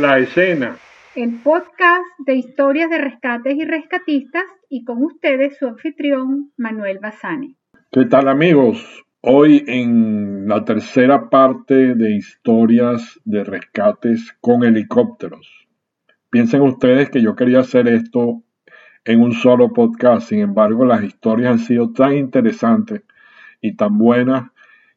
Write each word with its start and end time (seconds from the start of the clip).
En 0.00 0.06
la 0.06 0.18
escena. 0.18 0.78
El 1.14 1.42
podcast 1.42 2.06
de 2.24 2.34
historias 2.34 2.88
de 2.88 2.96
rescates 2.96 3.54
y 3.54 3.66
rescatistas 3.66 4.44
y 4.70 4.82
con 4.82 5.04
ustedes 5.04 5.58
su 5.58 5.66
anfitrión 5.66 6.52
Manuel 6.56 7.00
Bazani. 7.00 7.54
¿Qué 7.92 8.06
tal 8.06 8.28
amigos? 8.28 9.04
Hoy 9.20 9.62
en 9.66 10.48
la 10.48 10.64
tercera 10.64 11.28
parte 11.28 11.94
de 11.94 12.16
historias 12.16 13.20
de 13.26 13.44
rescates 13.44 14.34
con 14.40 14.64
helicópteros. 14.64 15.68
Piensen 16.30 16.62
ustedes 16.62 17.10
que 17.10 17.20
yo 17.20 17.36
quería 17.36 17.60
hacer 17.60 17.86
esto 17.86 18.42
en 19.04 19.20
un 19.20 19.34
solo 19.34 19.74
podcast, 19.74 20.30
sin 20.30 20.40
embargo 20.40 20.86
las 20.86 21.04
historias 21.04 21.52
han 21.52 21.58
sido 21.58 21.92
tan 21.92 22.16
interesantes 22.16 23.02
y 23.60 23.76
tan 23.76 23.98
buenas 23.98 24.50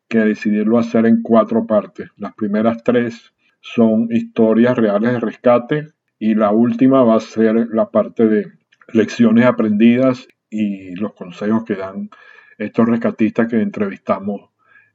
que 0.07 0.19
decidirlo 0.19 0.79
hacer 0.79 1.05
en 1.07 1.21
cuatro 1.21 1.67
partes. 1.67 2.09
Las 2.15 2.33
primeras 2.35 2.81
tres 2.85 3.33
son 3.63 4.09
historias 4.11 4.77
reales 4.77 5.13
de 5.13 5.19
rescate 5.21 5.87
y 6.19 6.35
la 6.35 6.51
última 6.51 7.01
va 7.03 7.15
a 7.15 7.21
ser 7.21 7.69
la 7.71 7.89
parte 7.89 8.27
de 8.27 8.45
lecciones 8.91 9.45
aprendidas 9.45 10.27
y 10.49 10.93
los 10.95 11.13
consejos 11.13 11.63
que 11.63 11.75
dan 11.75 12.09
estos 12.57 12.87
rescatistas 12.87 13.47
que 13.47 13.61
entrevistamos 13.61 14.51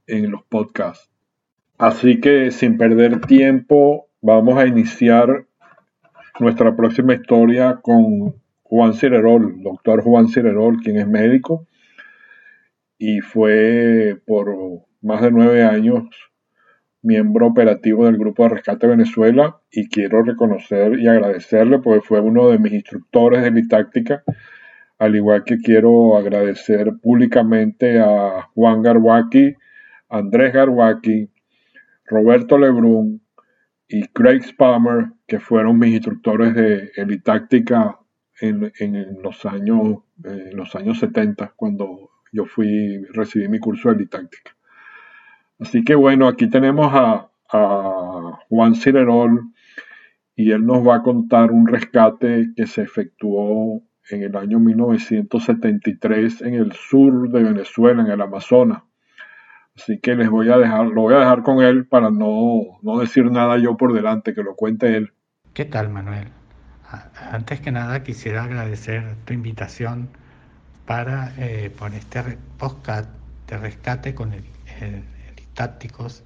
en 0.07 0.31
los 0.31 0.43
podcasts. 0.45 1.11
Así 1.79 2.21
que 2.21 2.51
sin 2.51 2.77
perder 2.77 3.23
tiempo, 3.23 4.09
vamos 4.21 4.59
a 4.59 4.67
iniciar 4.67 5.47
nuestra 6.39 6.77
próxima 6.77 7.15
historia 7.15 7.81
con 7.83 8.35
Juan 8.65 8.93
Cirerol, 8.93 9.63
doctor 9.63 10.03
Juan 10.03 10.29
Cirerol, 10.29 10.77
quien 10.83 10.99
es 10.99 11.09
médico 11.09 11.67
y 12.99 13.21
fue 13.21 14.21
por 14.27 14.55
más 15.01 15.23
de 15.23 15.31
nueve 15.31 15.63
años 15.65 16.05
miembro 17.03 17.47
operativo 17.47 18.07
del 18.07 18.19
Grupo 18.19 18.45
de 18.45 18.51
Rescate 18.51 18.87
Venezuela 18.87 19.61
y 19.71 19.89
quiero 19.89 20.23
reconocer 20.23 20.99
y 20.99 21.07
agradecerle 21.07 21.79
porque 21.79 22.07
fue 22.07 22.21
uno 22.21 22.51
de 22.51 22.59
mis 22.59 22.73
instructores 22.73 23.43
de 23.43 23.51
mi 23.51 23.63
al 24.99 25.15
igual 25.15 25.45
que 25.45 25.59
quiero 25.59 26.17
agradecer 26.17 26.93
públicamente 27.01 28.01
a 28.01 28.49
Juan 28.55 28.83
Garwaki, 28.83 29.55
Andrés 30.09 30.53
Garwaki, 30.53 31.31
Roberto 32.07 32.59
Lebrun 32.59 33.21
y 33.87 34.09
Craig 34.09 34.43
Spalmer, 34.43 35.13
que 35.27 35.39
fueron 35.39 35.79
mis 35.79 35.95
instructores 35.95 36.55
de 36.55 36.91
Elitáctica 36.97 37.99
en, 38.41 38.73
en 38.81 39.23
los, 39.23 39.47
años, 39.47 39.99
en 40.25 40.57
los 40.57 40.75
años 40.75 40.99
70, 40.99 41.53
cuando 41.55 42.11
yo 42.33 42.45
fui, 42.45 43.05
recibí 43.13 43.49
mi 43.49 43.59
curso 43.61 43.89
de 43.91 43.97
Elitáctica. 43.97 44.58
Así 45.61 45.83
que 45.85 45.95
bueno, 45.95 46.29
aquí 46.29 46.49
tenemos 46.49 46.93
a, 46.95 47.25
Juan 48.51 48.75
Cirerol 48.75 49.53
y 50.37 50.53
él 50.53 50.67
nos 50.67 50.87
va 50.87 50.97
a 50.97 51.03
contar 51.03 51.51
un 51.51 51.67
rescate 51.67 52.51
que 52.55 52.67
se 52.67 52.83
efectuó 52.83 53.83
en 54.11 54.23
el 54.23 54.37
año 54.37 54.59
1973 54.59 56.43
en 56.43 56.55
el 56.55 56.73
sur 56.73 57.31
de 57.31 57.43
Venezuela, 57.43 58.03
en 58.03 58.11
el 58.11 58.21
Amazonas. 58.21 58.83
Así 59.75 59.99
que 59.99 60.15
les 60.15 60.29
voy 60.29 60.51
a 60.51 60.59
dejar, 60.59 60.89
lo 60.89 61.03
voy 61.03 61.15
a 61.15 61.21
dejar 61.21 61.43
con 61.43 61.63
él 61.63 61.87
para 61.87 62.11
no, 62.11 62.79
decir 63.01 63.31
nada 63.31 63.57
yo 63.57 63.79
por 63.79 63.95
delante, 63.95 64.35
que 64.35 64.43
lo 64.43 64.57
cuente 64.57 64.95
él. 64.95 65.13
¿Qué 65.55 65.65
tal, 65.65 65.89
Manuel? 65.89 66.29
Antes 67.31 67.61
que 67.61 67.73
nada 67.73 68.03
quisiera 68.03 68.45
agradecer 68.45 69.15
tu 69.25 69.33
invitación 69.33 70.11
para 70.85 71.33
eh, 71.39 71.73
este 71.95 72.39
podcast 72.59 73.09
de 73.47 73.57
rescate 73.57 74.15
con 74.15 74.35
el 74.35 74.45
tácticos. 75.59 76.23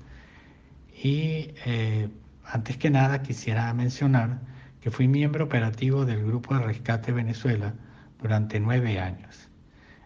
Y 1.02 1.54
eh, 1.64 2.10
antes 2.44 2.76
que 2.76 2.90
nada 2.90 3.22
quisiera 3.22 3.72
mencionar 3.72 4.40
que 4.82 4.90
fui 4.90 5.08
miembro 5.08 5.46
operativo 5.46 6.04
del 6.04 6.22
Grupo 6.22 6.54
de 6.54 6.60
Rescate 6.66 7.12
Venezuela 7.12 7.72
durante 8.20 8.60
nueve 8.60 9.00
años. 9.00 9.48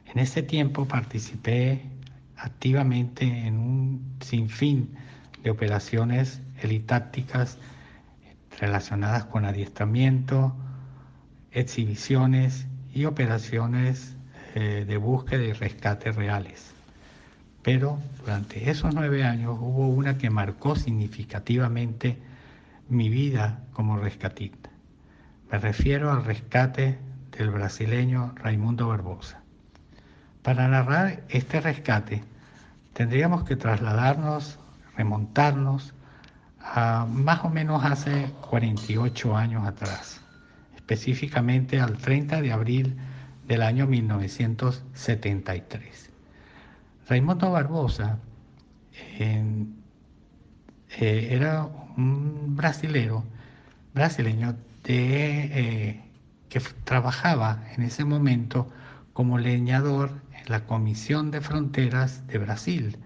En 0.04 0.20
ese 0.20 0.44
tiempo 0.44 0.86
participé 0.86 1.82
activamente 2.36 3.25
en 3.25 3.59
un 3.59 4.16
sinfín 4.20 4.94
de 5.42 5.50
operaciones 5.50 6.41
elitácticas 6.62 7.59
relacionadas 8.60 9.25
con 9.25 9.44
adiestramiento, 9.44 10.54
exhibiciones 11.50 12.69
y 12.94 13.06
operaciones 13.06 14.16
eh, 14.54 14.84
de 14.86 14.97
búsqueda 14.98 15.42
y 15.42 15.53
rescate 15.53 16.12
reales. 16.12 16.75
Pero 17.66 17.99
durante 18.21 18.71
esos 18.71 18.94
nueve 18.94 19.25
años 19.25 19.59
hubo 19.60 19.88
una 19.88 20.16
que 20.19 20.31
marcó 20.31 20.77
significativamente 20.77 22.16
mi 22.88 23.09
vida 23.09 23.65
como 23.72 23.99
rescatista. 23.99 24.71
Me 25.50 25.59
refiero 25.59 26.12
al 26.12 26.25
rescate 26.25 26.97
del 27.37 27.50
brasileño 27.50 28.37
Raimundo 28.37 28.87
Barbosa. 28.87 29.41
Para 30.44 30.69
narrar 30.69 31.25
este 31.28 31.60
rescate 31.60 32.22
tendríamos 32.93 33.43
que 33.43 33.56
trasladarnos, 33.56 34.60
remontarnos 34.97 35.93
a 36.60 37.04
más 37.10 37.44
o 37.44 37.48
menos 37.48 37.84
hace 37.84 38.31
48 38.48 39.37
años 39.37 39.66
atrás, 39.66 40.21
específicamente 40.77 41.81
al 41.81 41.97
30 41.97 42.43
de 42.43 42.53
abril 42.53 42.97
del 43.48 43.62
año 43.62 43.88
1973. 43.88 46.06
Raimundo 47.09 47.53
Barbosa 47.53 48.19
eh, 49.19 49.65
era 50.99 51.65
un 51.97 52.56
brasilero, 52.56 53.25
brasileño 53.94 54.56
eh, 54.89 56.03
que 56.49 56.61
trabajaba 56.84 57.62
en 57.77 57.83
ese 57.84 58.05
momento 58.05 58.69
como 59.12 59.39
leñador 59.39 60.11
en 60.33 60.50
la 60.50 60.66
Comisión 60.66 61.31
de 61.31 61.41
Fronteras 61.41 62.27
de 62.27 62.39
Brasil, 62.39 62.99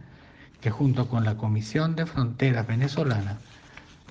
que 0.63 0.71
junto 0.71 1.09
con 1.09 1.25
la 1.25 1.37
Comisión 1.37 1.95
de 1.95 2.07
Fronteras 2.07 2.67
venezolana 2.67 3.39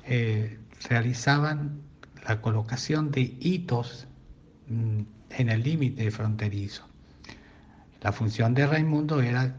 eh, 0.05 0.59
realizaban 0.87 1.81
la 2.27 2.41
colocación 2.41 3.09
de 3.09 3.21
hitos 3.39 4.07
mm, 4.67 5.01
en 5.31 5.49
el 5.49 5.63
límite 5.63 6.11
fronterizo. 6.11 6.87
La 8.01 8.11
función 8.11 8.53
de 8.53 8.67
Raimundo 8.67 9.21
era 9.21 9.55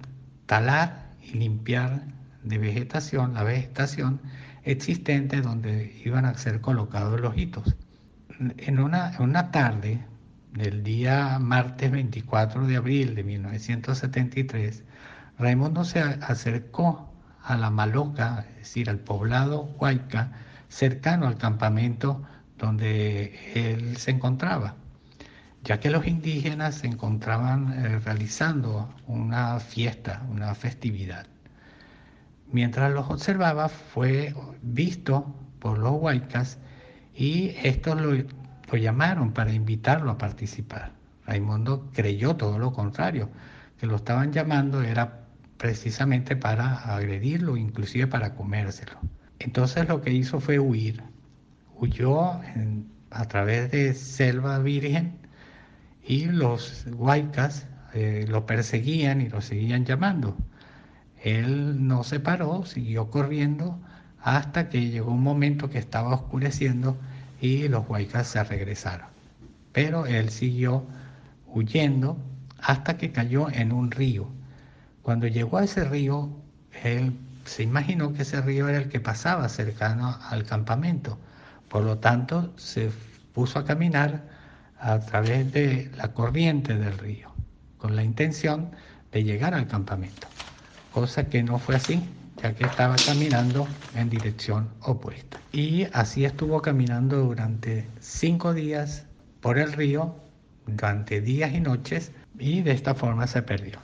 talar 0.51 1.15
y 1.23 1.35
limpiar 1.35 2.03
de 2.43 2.59
vegetación 2.59 3.35
la 3.35 3.45
vegetación 3.45 4.21
existente 4.65 5.43
donde 5.43 6.03
iban 6.05 6.25
a 6.25 6.35
ser 6.35 6.61
colocados 6.61 7.21
los 7.21 7.39
hitos. 7.39 7.77
En 8.57 8.81
una, 8.81 9.13
una 9.21 9.53
tarde 9.53 10.05
del 10.53 10.83
día 10.83 11.39
martes 11.39 11.93
24 11.93 12.67
de 12.67 12.77
abril 12.77 13.15
de 13.15 13.23
1973, 13.23 14.83
Raimundo 15.39 15.85
se 15.85 16.01
acercó 16.01 17.09
a 17.45 17.57
la 17.57 17.71
Maloca, 17.71 18.45
es 18.51 18.57
decir, 18.57 18.91
al 18.91 18.99
poblado 18.99 19.73
Huayca, 19.79 20.33
cercano 20.69 21.29
al 21.29 21.39
campamento 21.39 22.25
donde 22.59 23.39
él 23.55 23.97
se 23.99 24.11
encontraba 24.11 24.75
ya 25.65 25.79
que 25.81 25.91
los 25.91 26.07
indígenas 26.07 26.77
se 26.77 26.87
encontraban 26.87 27.73
eh, 27.73 27.99
realizando 27.99 28.95
una 29.07 29.61
fiesta, 29.61 30.23
una 30.31 30.55
festividad. 30.55 31.27
Mientras 32.51 32.93
los 32.93 33.09
observaba 33.11 33.69
fue 33.69 34.35
visto 34.63 35.35
por 35.61 35.79
los 35.79 36.01
huaycas 36.01 36.59
y 37.15 37.51
estos 37.63 38.01
lo, 38.01 38.13
lo 38.13 38.79
llamaron 38.79 39.33
para 39.33 39.53
invitarlo 39.53 40.11
a 40.11 40.19
participar. 40.19 40.93
Raimundo 41.27 41.91
creyó 41.93 42.37
todo 42.37 42.59
lo 42.59 42.73
contrario, 42.73 43.29
que 43.79 43.87
lo 43.87 43.97
estaban 43.97 44.33
llamando 44.33 44.83
era 44.83 45.27
precisamente 45.59 46.37
para 46.37 46.95
agredirlo, 46.95 47.57
inclusive 47.57 48.07
para 48.07 48.35
comérselo. 48.35 48.99
Entonces 49.39 49.87
lo 49.89 50.01
que 50.01 50.13
hizo 50.13 50.41
fue 50.41 50.59
huir. 50.59 51.03
Huyó 51.77 52.41
a 53.11 53.25
través 53.27 53.71
de 53.71 53.95
selva 53.95 54.59
virgen 54.59 55.20
y 56.11 56.25
los 56.25 56.87
huaycas 56.93 57.69
eh, 57.95 58.25
lo 58.29 58.45
perseguían 58.45 59.21
y 59.21 59.29
lo 59.29 59.41
seguían 59.41 59.85
llamando. 59.85 60.37
Él 61.23 61.87
no 61.87 62.03
se 62.03 62.19
paró, 62.19 62.67
siguió 62.67 63.11
corriendo 63.11 63.79
hasta 64.21 64.69
que 64.69 64.91
llegó 64.91 65.13
un 65.13 65.23
momento 65.23 65.71
que 65.71 65.79
estaba 65.79 66.13
oscureciendo 66.13 66.99
y 67.41 67.69
los 67.69 67.89
huaycas 67.89 68.27
se 68.27 68.43
regresaron. 68.43 69.07
Pero 69.71 70.05
él 70.05 70.31
siguió 70.31 70.85
huyendo 71.47 72.19
hasta 72.61 72.97
que 72.97 73.13
cayó 73.13 73.49
en 73.49 73.71
un 73.71 73.93
río. 73.93 74.27
Cuando 75.03 75.29
llegó 75.29 75.59
a 75.59 75.65
ese 75.65 75.85
río, 75.85 76.29
él 76.83 77.17
se 77.45 77.63
imaginó 77.63 78.15
que 78.15 78.23
ese 78.23 78.41
río 78.41 78.69
era 78.69 78.79
el 78.79 78.89
que 78.89 78.99
pasaba 78.99 79.49
cercano 79.49 80.19
al 80.29 80.43
campamento. 80.43 81.21
Por 81.69 81.85
lo 81.85 81.99
tanto, 81.99 82.53
se 82.57 82.91
puso 83.33 83.61
a 83.61 83.65
caminar 83.65 84.30
a 84.81 84.99
través 85.01 85.53
de 85.53 85.91
la 85.97 86.13
corriente 86.13 86.75
del 86.77 86.97
río, 86.99 87.31
con 87.79 87.97
la 87.97 88.03
intención 88.03 88.71
de 89.13 89.25
llegar 89.25 89.55
al 89.55 89.67
campamento, 89.67 90.27
cosa 90.93 91.29
que 91.29 91.43
no 91.43 91.59
fue 91.59 91.77
así, 91.77 92.03
ya 92.43 92.55
que 92.55 92.65
estaba 92.65 92.97
caminando 92.97 93.69
en 93.95 94.09
dirección 94.09 94.71
opuesta. 94.81 95.39
Y 95.53 95.87
así 95.93 96.25
estuvo 96.25 96.63
caminando 96.63 97.19
durante 97.19 97.87
cinco 98.01 98.55
días 98.55 99.07
por 99.41 99.59
el 99.59 99.73
río, 99.73 100.17
durante 100.67 101.21
días 101.21 101.53
y 101.53 101.61
noches, 101.61 102.13
y 102.39 102.63
de 102.63 102.73
esta 102.73 102.95
forma 102.95 103.27
se 103.27 103.43
perdió. 103.43 103.79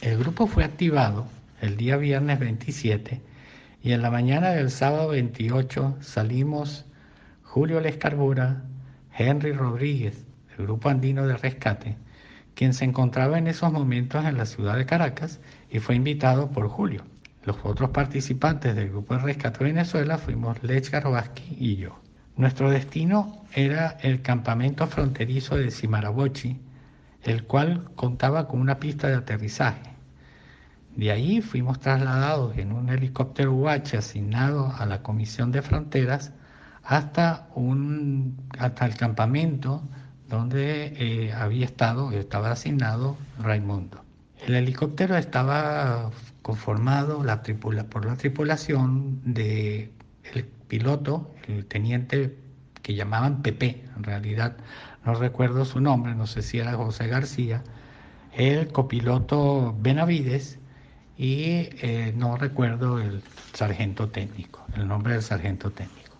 El 0.00 0.18
grupo 0.18 0.46
fue 0.46 0.62
activado 0.62 1.26
el 1.60 1.76
día 1.76 1.96
viernes 1.96 2.38
27 2.38 3.20
y 3.82 3.92
en 3.92 4.02
la 4.02 4.10
mañana 4.10 4.50
del 4.50 4.70
sábado 4.70 5.08
28 5.08 5.98
salimos 6.00 6.84
Julio 7.42 7.80
Lescarbura, 7.80 8.64
Henry 9.16 9.52
Rodríguez, 9.52 10.25
Grupo 10.62 10.88
Andino 10.88 11.26
de 11.26 11.36
Rescate, 11.36 11.96
quien 12.54 12.72
se 12.72 12.84
encontraba 12.84 13.38
en 13.38 13.46
esos 13.46 13.72
momentos 13.72 14.24
en 14.24 14.38
la 14.38 14.46
ciudad 14.46 14.76
de 14.76 14.86
Caracas 14.86 15.40
y 15.70 15.78
fue 15.78 15.94
invitado 15.94 16.50
por 16.50 16.68
Julio. 16.68 17.04
Los 17.44 17.56
otros 17.62 17.90
participantes 17.90 18.74
del 18.74 18.90
Grupo 18.90 19.14
de 19.14 19.22
Rescate 19.22 19.58
de 19.58 19.72
Venezuela 19.72 20.18
fuimos 20.18 20.62
Lech 20.62 20.90
Garbaski 20.90 21.56
y 21.58 21.76
yo. 21.76 22.00
Nuestro 22.36 22.70
destino 22.70 23.44
era 23.54 23.96
el 24.02 24.20
campamento 24.20 24.86
fronterizo 24.86 25.56
de 25.56 25.70
Simarabochi, 25.70 26.60
el 27.22 27.44
cual 27.44 27.90
contaba 27.94 28.46
con 28.46 28.60
una 28.60 28.78
pista 28.78 29.08
de 29.08 29.14
aterrizaje. 29.14 29.96
De 30.96 31.10
ahí 31.10 31.42
fuimos 31.42 31.78
trasladados 31.80 32.56
en 32.56 32.72
un 32.72 32.88
helicóptero 32.88 33.52
UH 33.54 33.98
asignado 33.98 34.72
a 34.78 34.86
la 34.86 35.02
Comisión 35.02 35.52
de 35.52 35.62
Fronteras 35.62 36.32
hasta, 36.82 37.48
un, 37.54 38.36
hasta 38.58 38.86
el 38.86 38.96
campamento 38.96 39.82
donde 40.28 40.92
eh, 40.96 41.32
había 41.32 41.64
estado, 41.64 42.12
estaba 42.12 42.50
asignado 42.50 43.16
Raimundo. 43.38 44.02
El 44.46 44.54
helicóptero 44.54 45.16
estaba 45.16 46.10
conformado 46.42 47.24
la 47.24 47.42
por 47.42 48.04
la 48.04 48.16
tripulación 48.16 49.20
de 49.24 49.92
el 50.34 50.44
piloto, 50.44 51.30
el 51.48 51.66
teniente 51.66 52.36
que 52.82 52.94
llamaban 52.94 53.42
Pepe, 53.42 53.84
en 53.96 54.04
realidad 54.04 54.56
no 55.04 55.14
recuerdo 55.14 55.64
su 55.64 55.80
nombre, 55.80 56.14
no 56.14 56.26
sé 56.26 56.42
si 56.42 56.58
era 56.58 56.74
José 56.74 57.06
García, 57.06 57.62
el 58.32 58.68
copiloto 58.68 59.74
Benavides 59.78 60.58
y 61.16 61.70
eh, 61.80 62.12
no 62.16 62.36
recuerdo 62.36 62.98
el 62.98 63.22
sargento 63.54 64.08
técnico, 64.08 64.66
el 64.76 64.86
nombre 64.86 65.14
del 65.14 65.22
sargento 65.22 65.70
técnico. 65.70 66.16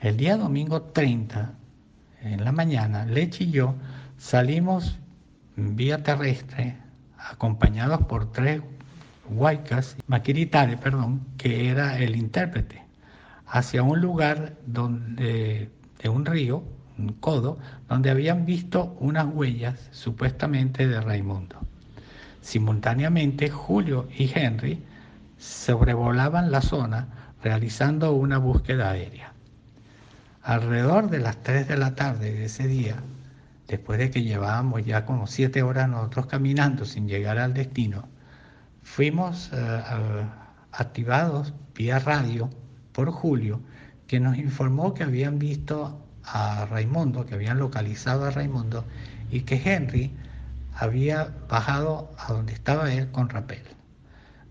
El 0.00 0.16
día 0.16 0.36
domingo 0.36 0.82
30 0.82 1.57
en 2.22 2.44
la 2.44 2.52
mañana, 2.52 3.04
Leche 3.04 3.44
y 3.44 3.50
yo 3.50 3.74
salimos 4.16 4.98
vía 5.56 6.02
terrestre 6.02 6.76
acompañados 7.18 8.06
por 8.06 8.32
tres 8.32 8.62
huaycas, 9.28 9.96
maquiritare, 10.06 10.76
perdón, 10.76 11.20
que 11.36 11.68
era 11.68 11.98
el 11.98 12.16
intérprete, 12.16 12.82
hacia 13.46 13.82
un 13.82 14.00
lugar 14.00 14.54
donde, 14.66 15.70
de 16.02 16.08
un 16.08 16.24
río, 16.24 16.62
un 16.96 17.12
codo, 17.14 17.58
donde 17.88 18.10
habían 18.10 18.44
visto 18.44 18.96
unas 19.00 19.26
huellas 19.26 19.88
supuestamente 19.92 20.88
de 20.88 21.00
Raimundo. 21.00 21.56
Simultáneamente, 22.40 23.50
Julio 23.50 24.08
y 24.16 24.30
Henry 24.34 24.82
sobrevolaban 25.38 26.50
la 26.50 26.62
zona 26.62 27.08
realizando 27.42 28.12
una 28.12 28.38
búsqueda 28.38 28.90
aérea. 28.90 29.32
Alrededor 30.48 31.10
de 31.10 31.18
las 31.18 31.42
3 31.42 31.68
de 31.68 31.76
la 31.76 31.94
tarde 31.94 32.32
de 32.32 32.46
ese 32.46 32.66
día, 32.66 33.02
después 33.66 33.98
de 33.98 34.10
que 34.10 34.22
llevábamos 34.22 34.82
ya 34.82 35.04
como 35.04 35.26
7 35.26 35.62
horas 35.62 35.90
nosotros 35.90 36.24
caminando 36.24 36.86
sin 36.86 37.06
llegar 37.06 37.38
al 37.38 37.52
destino, 37.52 38.08
fuimos 38.82 39.50
eh, 39.52 39.82
activados 40.72 41.52
vía 41.74 41.98
radio 41.98 42.48
por 42.92 43.10
Julio, 43.10 43.60
que 44.06 44.20
nos 44.20 44.38
informó 44.38 44.94
que 44.94 45.02
habían 45.02 45.38
visto 45.38 46.02
a 46.24 46.64
Raimundo, 46.64 47.26
que 47.26 47.34
habían 47.34 47.58
localizado 47.58 48.24
a 48.24 48.30
Raimundo 48.30 48.86
y 49.30 49.42
que 49.42 49.60
Henry 49.62 50.16
había 50.74 51.28
bajado 51.50 52.10
a 52.16 52.32
donde 52.32 52.54
estaba 52.54 52.90
él 52.90 53.10
con 53.10 53.28
rapel. 53.28 53.64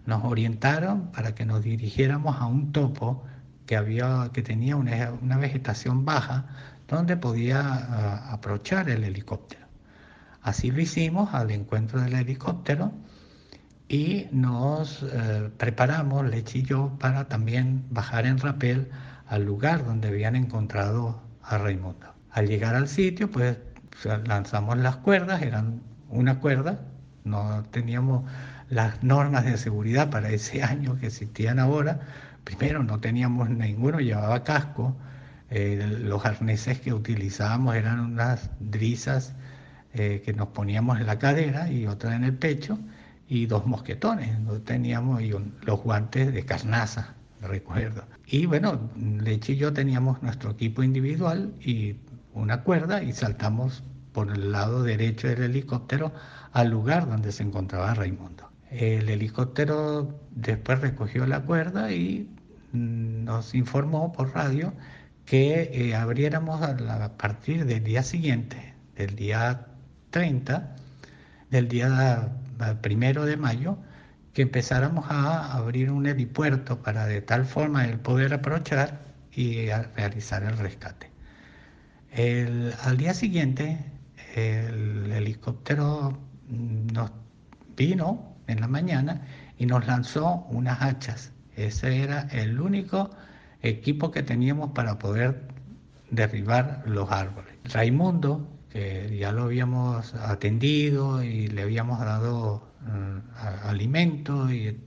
Nos 0.06 0.24
orientaron 0.24 1.12
para 1.12 1.34
que 1.34 1.48
nos 1.48 1.64
dirigiéramos 1.64 2.40
a 2.40 2.46
un 2.46 2.72
topo 2.72 3.24
que, 3.68 3.76
había, 3.76 4.32
que 4.34 4.42
tenía 4.42 4.76
una, 4.76 5.38
vegetación 5.38 6.06
baja 6.06 6.46
donde 6.88 7.18
podía 7.18 7.62
uh, 7.62 8.34
aprovechar 8.34 8.90
el 8.90 9.04
helicóptero. 9.04 9.68
Así 10.42 10.72
lo 10.72 10.82
hicimos 10.82 11.34
al 11.34 11.52
encuentro 11.52 12.02
del 12.02 12.14
helicóptero 12.14 12.94
y 13.90 14.28
nos 14.32 15.04
uh, 15.04 15.52
preparamos, 15.58 16.26
Leche 16.26 16.60
y 16.60 16.64
yo, 16.64 16.98
para 16.98 17.28
también 17.28 17.86
bajar 17.92 18.26
en 18.26 18.40
rapel 18.40 18.90
al 19.28 19.44
lugar 19.44 19.86
donde 19.86 20.08
habían 20.08 20.36
encontrado 20.36 21.22
a 21.44 21.58
Raimundo. 21.58 22.08
Al 22.32 22.48
llegar 22.48 22.76
al 22.76 22.88
sitio, 22.88 23.30
pues 23.30 23.58
lanzamos 24.26 24.78
las 24.78 24.98
cuerdas, 24.98 25.42
eran 25.42 25.82
una 26.10 26.40
cuerda, 26.40 26.80
no 27.26 27.64
teníamos 27.72 28.24
las 28.70 29.04
normas 29.04 29.46
de 29.46 29.58
seguridad 29.58 30.10
para 30.10 30.30
ese 30.30 30.64
año 30.74 30.98
que 30.98 31.08
existían 31.08 31.60
ahora, 31.60 32.00
primero 32.48 32.82
no 32.82 33.00
teníamos 33.02 33.50
ninguno, 33.50 34.00
llevaba 34.00 34.44
casco, 34.44 34.96
eh, 35.50 35.98
los 36.00 36.26
arneses 36.26 36.80
que 36.80 36.94
utilizábamos 36.94 37.76
eran 37.76 38.00
unas 38.00 38.50
drisas 38.62 39.36
eh, 39.94 40.22
que 40.24 40.32
nos 40.32 40.50
poníamos 40.50 41.00
en 41.00 41.08
la 41.08 41.20
cadera 41.20 41.70
y 41.70 41.88
otra 41.88 42.16
en 42.16 42.24
el 42.24 42.34
pecho 42.34 42.80
y 43.28 43.48
dos 43.48 43.66
mosquetones, 43.66 44.40
no 44.40 44.54
teníamos 44.62 45.22
los 45.62 45.82
guantes 45.82 46.34
de 46.34 46.46
carnaza, 46.46 47.16
recuerdo. 47.42 48.06
Y 48.26 48.46
bueno, 48.46 48.80
Leche 48.96 49.54
y 49.54 49.58
yo 49.58 49.74
teníamos 49.74 50.24
nuestro 50.24 50.52
equipo 50.52 50.84
individual 50.84 51.54
y 51.60 51.98
una 52.34 52.64
cuerda 52.64 53.04
y 53.04 53.12
saltamos 53.12 53.84
por 54.14 54.32
el 54.32 54.54
lado 54.54 54.84
derecho 54.84 55.28
del 55.28 55.44
helicóptero 55.44 56.14
al 56.54 56.70
lugar 56.70 57.10
donde 57.10 57.34
se 57.34 57.44
encontraba 57.44 57.94
Raimundo. 57.94 58.50
El 58.72 59.10
helicóptero 59.10 60.20
después 60.32 60.80
recogió 60.80 61.26
la 61.26 61.42
cuerda 61.42 61.92
y 61.92 62.30
nos 62.74 63.56
informó 63.56 64.12
por 64.12 64.34
radio 64.34 64.74
que 65.26 65.70
eh, 65.74 65.96
abriéramos 65.96 66.62
a, 66.62 67.18
partir 67.18 67.66
del 67.66 67.84
día 67.84 68.04
siguiente, 68.04 68.74
del 68.96 69.16
día 69.16 69.68
30, 70.12 70.76
del 71.50 71.68
día 71.68 72.32
primero 72.82 73.26
de 73.26 73.38
mayo, 73.38 73.78
que 74.34 74.44
empezáramos 74.44 75.06
a 75.10 75.54
abrir 75.54 75.92
un 75.92 76.06
helipuerto 76.06 76.82
para 76.82 77.06
de 77.08 77.22
tal 77.22 77.46
forma 77.46 77.86
el 77.86 78.00
poder 78.00 78.34
aprovechar 78.34 79.02
y 79.32 79.68
realizar 79.96 80.44
el 80.44 80.58
rescate. 80.58 81.12
al 82.84 82.98
día 82.98 83.14
siguiente, 83.14 83.78
el 84.36 85.12
helicóptero 85.12 86.18
nos 86.50 87.12
vino 87.76 88.36
en 88.48 88.62
la 88.62 88.68
mañana 88.68 89.22
y 89.58 89.66
nos 89.66 89.86
lanzó 89.88 90.46
unas 90.50 90.82
hachas 90.82 91.34
ese 91.58 92.04
era 92.04 92.22
el 92.32 92.62
único 92.62 93.10
equipo 93.62 94.12
que 94.12 94.24
teníamos 94.24 94.72
para 94.72 95.00
poder 95.00 95.42
derribar 96.12 96.84
los 96.86 97.12
árboles. 97.12 97.54
Raimundo, 97.66 98.48
que 98.70 99.18
ya 99.20 99.32
lo 99.32 99.44
habíamos 99.44 100.14
atendido 100.14 101.24
y 101.24 101.48
le 101.48 101.64
habíamos 101.64 102.00
dado 102.00 102.64
uh, 102.86 103.68
alimento 103.68 104.52
y, 104.52 104.80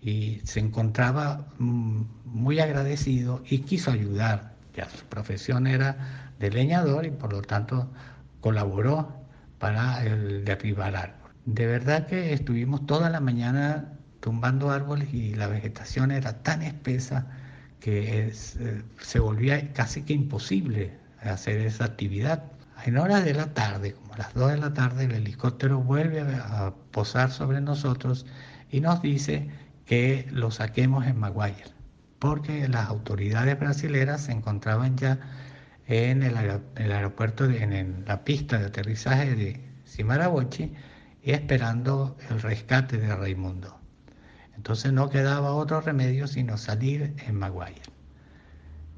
y, 0.00 0.40
se 0.44 0.60
encontraba 0.60 1.46
mm, 1.58 2.02
muy 2.24 2.58
agradecido 2.60 3.42
y 3.48 3.58
quiso 3.58 3.90
ayudar. 3.90 4.54
Ya 4.74 4.88
su 4.88 5.04
profesión 5.06 5.66
era 5.66 6.32
de 6.38 6.50
leñador 6.50 7.04
y 7.04 7.10
por 7.10 7.32
lo 7.32 7.42
tanto 7.42 7.90
colaboró 8.40 9.12
para 9.58 10.04
el 10.04 10.44
derribar 10.44 10.96
árboles. 10.96 11.36
De 11.44 11.66
verdad 11.66 12.06
que 12.06 12.32
estuvimos 12.32 12.86
toda 12.86 13.10
la 13.10 13.20
mañana 13.20 13.97
tumbando 14.20 14.70
árboles 14.70 15.12
y 15.12 15.34
la 15.34 15.46
vegetación 15.46 16.10
era 16.10 16.42
tan 16.42 16.62
espesa 16.62 17.26
que 17.80 18.28
eh, 18.28 18.32
se 19.00 19.18
volvía 19.20 19.72
casi 19.72 20.02
que 20.02 20.12
imposible 20.12 20.98
hacer 21.22 21.60
esa 21.60 21.84
actividad. 21.84 22.44
En 22.84 22.96
horas 22.96 23.24
de 23.24 23.34
la 23.34 23.54
tarde, 23.54 23.92
como 23.92 24.14
a 24.14 24.18
las 24.18 24.34
2 24.34 24.52
de 24.52 24.58
la 24.58 24.72
tarde, 24.74 25.04
el 25.04 25.12
helicóptero 25.12 25.80
vuelve 25.80 26.20
a 26.20 26.72
posar 26.92 27.30
sobre 27.30 27.60
nosotros 27.60 28.26
y 28.70 28.80
nos 28.80 29.02
dice 29.02 29.50
que 29.84 30.28
lo 30.30 30.50
saquemos 30.50 31.06
en 31.06 31.18
Maguire, 31.18 31.64
porque 32.18 32.68
las 32.68 32.88
autoridades 32.88 33.58
brasileras 33.58 34.22
se 34.22 34.32
encontraban 34.32 34.96
ya 34.96 35.18
en 35.86 36.22
el, 36.22 36.36
aeropuerto, 36.36 37.46
en 37.46 38.04
la 38.06 38.22
pista 38.22 38.58
de 38.58 38.66
aterrizaje 38.66 39.34
de 39.34 39.60
Simarabochi 39.84 40.74
y 41.22 41.30
esperando 41.32 42.16
el 42.30 42.42
rescate 42.42 42.98
de 42.98 43.16
Raimundo. 43.16 43.77
Entonces 44.58 44.92
no 44.92 45.08
quedaba 45.08 45.52
otro 45.52 45.80
remedio 45.80 46.26
sino 46.26 46.58
salir 46.58 47.14
en 47.26 47.38
Maguire. 47.38 47.80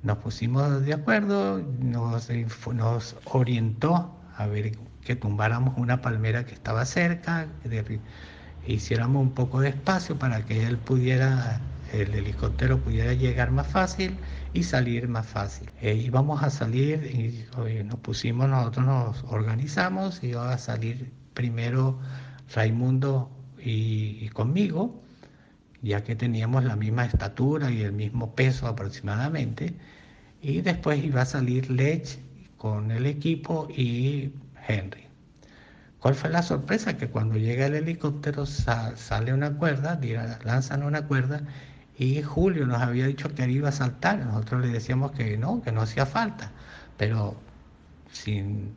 Nos 0.03 0.19
pusimos 0.19 0.85
de 0.85 0.93
acuerdo, 0.95 1.63
nos, 1.79 2.29
nos 2.75 3.17
orientó 3.27 4.13
a 4.37 4.47
ver 4.47 4.73
que 5.03 5.15
tumbáramos 5.15 5.79
una 5.79 6.01
palmera 6.01 6.45
que 6.45 6.55
estaba 6.55 6.85
cerca, 6.85 7.47
que 7.63 8.01
hiciéramos 8.67 9.23
un 9.23 9.33
poco 9.33 9.61
de 9.61 9.69
espacio 9.69 10.19
para 10.19 10.45
que 10.45 10.67
él 10.67 10.79
pudiera 10.79 11.61
el 11.93 12.15
helicóptero 12.15 12.79
pudiera 12.79 13.15
llegar 13.15 13.51
más 13.51 13.67
fácil 13.67 14.17
y 14.53 14.63
salir 14.63 15.09
más 15.09 15.27
fácil. 15.27 15.71
Eh, 15.81 15.95
íbamos 15.95 16.43
a 16.43 16.51
salir 16.51 17.05
y 17.05 17.47
nos 17.85 17.99
pusimos, 18.01 18.49
nosotros 18.49 18.87
nos 18.87 19.25
organizamos, 19.25 20.23
iba 20.23 20.53
a 20.53 20.59
salir 20.59 21.13
primero 21.35 21.99
Raimundo 22.55 23.31
y, 23.59 24.29
conmigo, 24.31 25.01
ya 25.83 26.03
que 26.05 26.17
teníamos 26.17 26.65
la 26.65 26.77
misma 26.77 27.05
estatura 27.05 27.71
y 27.71 27.83
el 27.83 27.93
mismo 27.93 28.35
peso 28.35 28.67
aproximadamente, 28.67 29.75
y 30.43 30.61
después 30.63 31.03
iba 31.05 31.23
a 31.23 31.27
salir 31.27 31.71
Lech 31.71 32.19
con 32.57 32.91
el 32.91 33.07
equipo 33.07 33.69
y 33.71 34.33
Henry. 34.67 35.07
¿Cuál 36.01 36.15
fue 36.15 36.31
la 36.31 36.43
sorpresa? 36.43 36.97
Que 36.97 37.09
cuando 37.09 37.37
llega 37.37 37.67
el 37.67 37.75
helicóptero 37.75 38.47
sale 38.47 39.35
una 39.35 39.53
cuerda, 39.53 40.01
lanzan 40.45 40.83
una 40.83 41.07
cuerda 41.07 41.43
y 41.99 42.23
Julio 42.23 42.67
nos 42.67 42.81
había 42.81 43.07
dicho 43.07 43.35
que 43.35 43.45
él 43.45 43.51
iba 43.51 43.69
a 43.69 43.73
saltar. 43.73 44.25
Nosotros 44.25 44.63
le 44.63 44.69
decíamos 44.69 45.13
que 45.13 45.37
no, 45.37 45.61
que 45.61 45.73
no 45.73 45.83
hacía 45.83 46.07
falta. 46.07 46.53
Pero 46.97 47.39
sin 48.11 48.75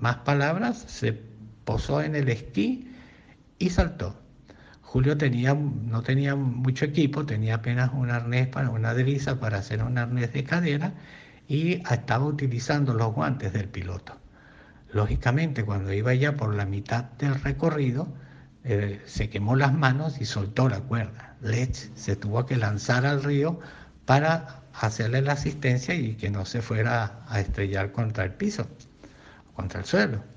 más 0.00 0.18
palabras, 0.18 0.84
se 0.86 1.20
posó 1.64 2.00
en 2.02 2.14
el 2.14 2.28
esquí 2.28 2.88
y 3.58 3.70
saltó. 3.70 4.16
Julio 4.94 5.18
tenía, 5.18 5.54
no 5.54 6.02
tenía 6.04 6.36
mucho 6.36 6.84
equipo, 6.84 7.26
tenía 7.26 7.56
apenas 7.56 7.90
un 7.92 8.12
arnés 8.12 8.46
para 8.46 8.70
una 8.70 8.94
drisa 8.94 9.40
para 9.40 9.58
hacer 9.58 9.82
un 9.82 9.98
arnés 9.98 10.32
de 10.32 10.44
cadera 10.44 10.92
y 11.48 11.82
estaba 11.90 12.24
utilizando 12.24 12.94
los 12.94 13.12
guantes 13.12 13.52
del 13.52 13.68
piloto. 13.68 14.16
Lógicamente, 14.92 15.64
cuando 15.64 15.92
iba 15.92 16.14
ya 16.14 16.36
por 16.36 16.54
la 16.54 16.64
mitad 16.64 17.06
del 17.18 17.34
recorrido, 17.42 18.06
eh, 18.62 19.02
se 19.04 19.28
quemó 19.30 19.56
las 19.56 19.74
manos 19.74 20.20
y 20.20 20.26
soltó 20.26 20.68
la 20.68 20.78
cuerda. 20.78 21.34
Lech 21.40 21.74
se 21.96 22.14
tuvo 22.14 22.46
que 22.46 22.56
lanzar 22.56 23.04
al 23.04 23.24
río 23.24 23.58
para 24.04 24.62
hacerle 24.74 25.22
la 25.22 25.32
asistencia 25.32 25.96
y 25.96 26.14
que 26.14 26.30
no 26.30 26.44
se 26.44 26.62
fuera 26.62 27.24
a 27.26 27.40
estrellar 27.40 27.90
contra 27.90 28.22
el 28.22 28.34
piso, 28.34 28.68
contra 29.56 29.80
el 29.80 29.86
suelo. 29.86 30.33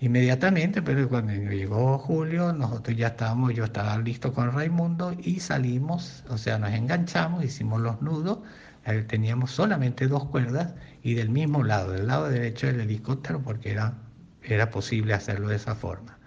Inmediatamente, 0.00 0.80
pero 0.82 1.08
cuando 1.08 1.32
llegó 1.32 1.98
Julio, 1.98 2.52
nosotros 2.52 2.96
ya 2.96 3.08
estábamos, 3.08 3.54
yo 3.54 3.64
estaba 3.64 3.98
listo 3.98 4.32
con 4.32 4.52
Raimundo 4.52 5.14
y 5.18 5.40
salimos, 5.40 6.24
o 6.28 6.38
sea, 6.38 6.58
nos 6.58 6.72
enganchamos, 6.72 7.44
hicimos 7.44 7.80
los 7.80 8.00
nudos 8.00 8.38
eh, 8.86 9.04
teníamos 9.06 9.50
solamente 9.50 10.08
dos 10.08 10.24
cuerdas 10.26 10.74
y 11.02 11.14
del 11.14 11.28
mismo 11.28 11.62
lado, 11.64 11.92
del 11.92 12.06
lado 12.06 12.28
derecho 12.30 12.66
del 12.66 12.80
helicóptero, 12.80 13.42
porque 13.42 13.70
era, 13.72 13.94
era 14.42 14.70
posible 14.70 15.12
hacerlo 15.12 15.48
de 15.48 15.56
esa 15.56 15.74
forma. 15.74 16.18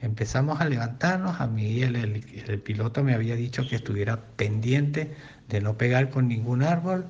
Empezamos 0.00 0.60
a 0.60 0.66
levantarnos, 0.66 1.40
a 1.40 1.46
mí 1.46 1.82
el, 1.82 1.96
el, 1.96 2.60
piloto 2.60 3.04
me 3.04 3.14
había 3.14 3.36
dicho 3.36 3.66
que 3.68 3.76
estuviera 3.76 4.20
pendiente 4.36 5.14
de 5.48 5.60
no 5.60 5.78
pegar 5.78 6.10
con 6.10 6.28
ningún 6.28 6.62
árbol 6.62 7.06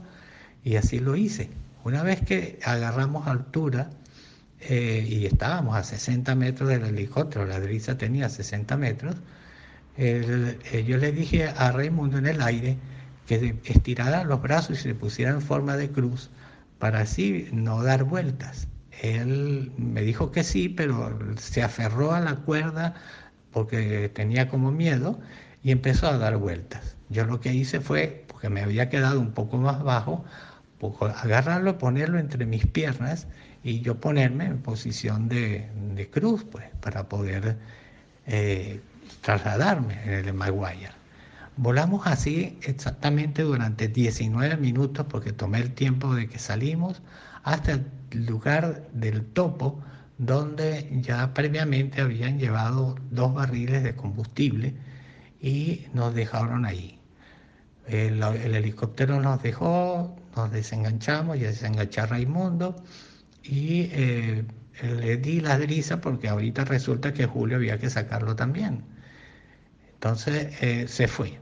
y 0.63 0.77
así 0.77 1.01
lo 1.01 1.17
hice. 1.17 1.51
Una 1.83 2.03
vez 2.03 2.21
que 2.21 2.59
agarramos 2.63 3.27
altura 3.27 3.91
eh, 4.69 5.07
y 5.09 5.27
estábamos 5.27 5.77
a 5.77 5.85
60 5.85 6.35
metros 6.35 6.69
del 6.69 6.85
helicóptero, 6.85 7.47
la 7.47 7.59
brisa 7.59 7.99
tenía 7.99 8.29
60 8.29 8.77
metros, 8.77 9.17
eh, 9.97 10.85
yo 10.87 10.97
le 10.97 11.13
dije 11.13 11.49
a 11.49 11.71
Raimundo 11.73 12.19
en 12.19 12.27
el 12.27 12.43
aire, 12.43 12.79
que 13.27 13.57
estirara 13.65 14.25
los 14.25 14.43
brazos 14.43 14.81
y 14.81 14.83
se 14.83 14.95
pusiera 14.95 15.31
en 15.31 15.41
forma 15.41 15.77
de 15.77 15.91
cruz 15.91 16.31
para 16.79 17.01
así 17.01 17.49
no 17.53 17.83
dar 17.83 18.05
vueltas. 18.05 18.69
Él 19.03 19.73
me 19.77 20.03
dijo 20.03 20.31
que 20.33 20.45
sí, 20.45 20.69
pero 20.69 21.19
se 21.39 21.63
aferró 21.63 22.13
a 22.13 22.21
la 22.21 22.37
cuerda 22.37 22.95
porque 23.51 24.09
tenía 24.09 24.49
como 24.49 24.73
miedo 24.73 25.19
y 25.63 25.71
empezó 25.71 26.09
a 26.09 26.19
dar 26.19 26.37
vueltas. 26.37 26.97
Yo 27.09 27.25
lo 27.25 27.41
que 27.41 27.55
hice 27.55 27.81
fue, 27.81 28.25
porque 28.29 28.49
me 28.49 28.63
había 28.63 28.89
quedado 28.91 29.21
un 29.21 29.33
poco 29.33 29.57
más 29.59 29.83
bajo, 29.83 30.25
agarrarlo, 31.01 31.79
ponerlo 31.79 32.19
entre 32.19 32.47
mis 32.47 32.67
piernas 32.67 33.27
y 33.65 33.81
yo 33.81 33.99
ponerme 33.99 34.45
en 34.45 34.59
posición 34.59 35.29
de, 35.29 36.09
cruz, 36.13 36.45
pues, 36.45 36.67
para 36.81 37.09
poder 37.09 37.57
eh, 38.27 38.81
trasladarme 39.23 40.03
en 40.05 40.29
el 40.29 40.35
Maguire. 40.35 40.93
Volamos 41.57 42.07
así 42.07 42.59
exactamente 42.63 43.43
durante 43.43 43.89
19 43.89 44.59
minutos 44.59 45.07
porque 45.09 45.33
tomé 45.33 45.61
el 45.61 45.73
tiempo 45.73 46.15
de 46.15 46.29
que 46.29 46.39
salimos 46.39 47.01
hasta 47.43 47.73
el 47.73 48.27
lugar 48.27 48.89
del 48.93 49.25
topo 49.25 49.83
donde 50.19 50.89
ya 51.01 51.33
previamente 51.33 52.03
habían 52.03 52.39
llevado 52.39 52.97
dos 53.11 53.35
barriles 53.35 53.83
de 53.83 53.97
combustible 53.97 54.75
y 55.41 55.87
nos 55.95 56.15
dejaron 56.15 56.67
ahí. 56.67 56.99
El, 57.87 58.23
helicóptero 58.23 59.21
nos 59.21 59.43
dejó, 59.43 60.17
nos 60.37 60.51
desenganchamos, 60.51 61.39
ya 61.39 61.49
desenganché 61.49 62.01
a 62.01 62.07
Raimundo 62.07 62.77
y 63.45 63.89
eh, 63.93 64.45
le 64.83 65.17
di 65.19 65.41
la 65.41 65.59
drisa 65.59 66.01
porque 66.01 66.29
ahorita 66.29 66.65
resulta 66.65 67.13
que 67.13 67.27
Julio 67.27 67.57
había 67.57 67.79
que 67.79 67.91
sacarlo 67.91 68.35
también. 68.35 68.85
Entonces 69.95 70.57
eh, 70.61 70.87
se 70.89 71.09
fue. 71.09 71.39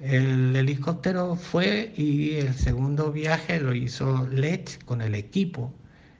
El 0.00 0.56
helicóptero 0.56 1.36
fue 1.36 1.92
y 1.96 2.34
el 2.36 2.54
segundo 2.54 3.12
viaje 3.12 3.60
lo 3.60 3.74
hizo 3.74 4.26
Lech 4.28 4.84
con 4.84 5.00
el 5.00 5.14
equipo 5.14 5.72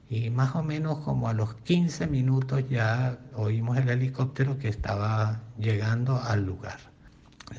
y 0.09 0.29
más 0.29 0.55
o 0.55 0.63
menos 0.63 0.99
como 0.99 1.27
a 1.27 1.33
los 1.33 1.55
15 1.55 2.07
minutos 2.07 2.63
ya 2.69 3.19
oímos 3.35 3.77
el 3.77 3.89
helicóptero 3.89 4.57
que 4.57 4.69
estaba 4.69 5.41
llegando 5.59 6.21
al 6.21 6.45
lugar. 6.45 6.77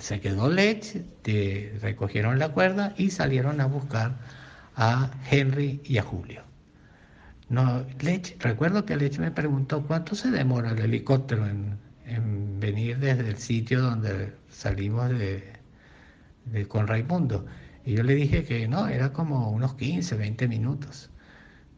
Se 0.00 0.20
quedó 0.20 0.48
Lech, 0.48 1.04
recogieron 1.82 2.38
la 2.38 2.50
cuerda 2.50 2.94
y 2.96 3.10
salieron 3.10 3.60
a 3.60 3.66
buscar 3.66 4.18
a 4.76 5.10
Henry 5.30 5.82
y 5.84 5.98
a 5.98 6.02
Julio. 6.02 6.53
No, 7.54 7.87
Lech, 8.00 8.37
recuerdo 8.40 8.84
que 8.84 8.96
Lech 8.96 9.16
me 9.20 9.30
preguntó 9.30 9.87
cuánto 9.87 10.16
se 10.16 10.32
demora 10.32 10.73
el 10.73 10.80
helicóptero 10.80 11.46
en 11.46 12.58
venir 12.58 12.99
desde 12.99 13.28
el 13.28 13.37
sitio 13.37 13.80
donde 13.80 14.34
salimos 14.49 15.11
de, 15.11 15.52
con 16.66 16.88
Raimundo. 16.88 17.46
Y 17.84 17.92
yo 17.94 18.02
le 18.02 18.16
dije 18.16 18.42
que 18.42 18.66
no, 18.66 18.88
era 18.88 19.12
como 19.12 19.50
unos 19.50 19.75
15, 19.75 20.16
20 20.16 20.49
minutos. 20.49 21.11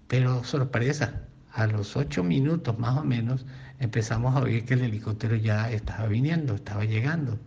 Pero 0.09 0.45
sorpresa, 0.45 1.27
a 1.53 1.67
los 1.67 1.95
8 1.95 2.25
minutos 2.25 2.79
más 2.79 2.97
o 2.97 3.05
menos 3.05 3.45
empezamos 3.79 4.35
a 4.35 4.41
oír 4.41 4.65
que 4.65 4.75
el 4.75 4.83
helicóptero 4.83 5.37
ya 5.37 5.71
estaba 5.71 6.09
viniendo, 6.09 6.55
estaba 6.55 6.87
llegando. 6.87 7.39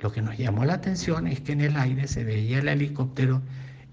Lo 0.00 0.10
que 0.10 0.20
nos 0.20 0.36
llamó 0.36 0.64
la 0.64 0.74
atención 0.74 1.28
es 1.28 1.42
que 1.42 1.52
en 1.52 1.60
el 1.60 1.76
aire 1.76 2.08
se 2.08 2.24
veía 2.24 2.58
el 2.58 2.66
helicóptero 2.66 3.40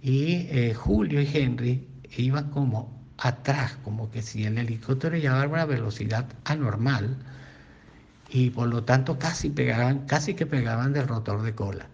y 0.01 0.48
eh, 0.50 0.74
Julio 0.74 1.22
y 1.22 1.29
Henry 1.31 1.88
iban 2.17 2.50
como 2.50 3.02
atrás, 3.17 3.77
como 3.84 4.10
que 4.12 4.22
si 4.22 4.46
el 4.46 4.58
helicóptero 4.58 5.17
llevaba 5.17 5.48
una 5.48 5.65
velocidad 5.65 6.25
anormal 6.46 7.17
y 8.29 8.50
por 8.50 8.67
lo 8.67 8.84
tanto 8.84 9.20
casi 9.20 9.50
pegaban, 9.50 10.05
casi 10.08 10.34
que 10.34 10.46
pegaban 10.46 10.93
del 10.93 11.08
rotor 11.08 11.43
de 11.43 11.53
cola. 11.53 11.88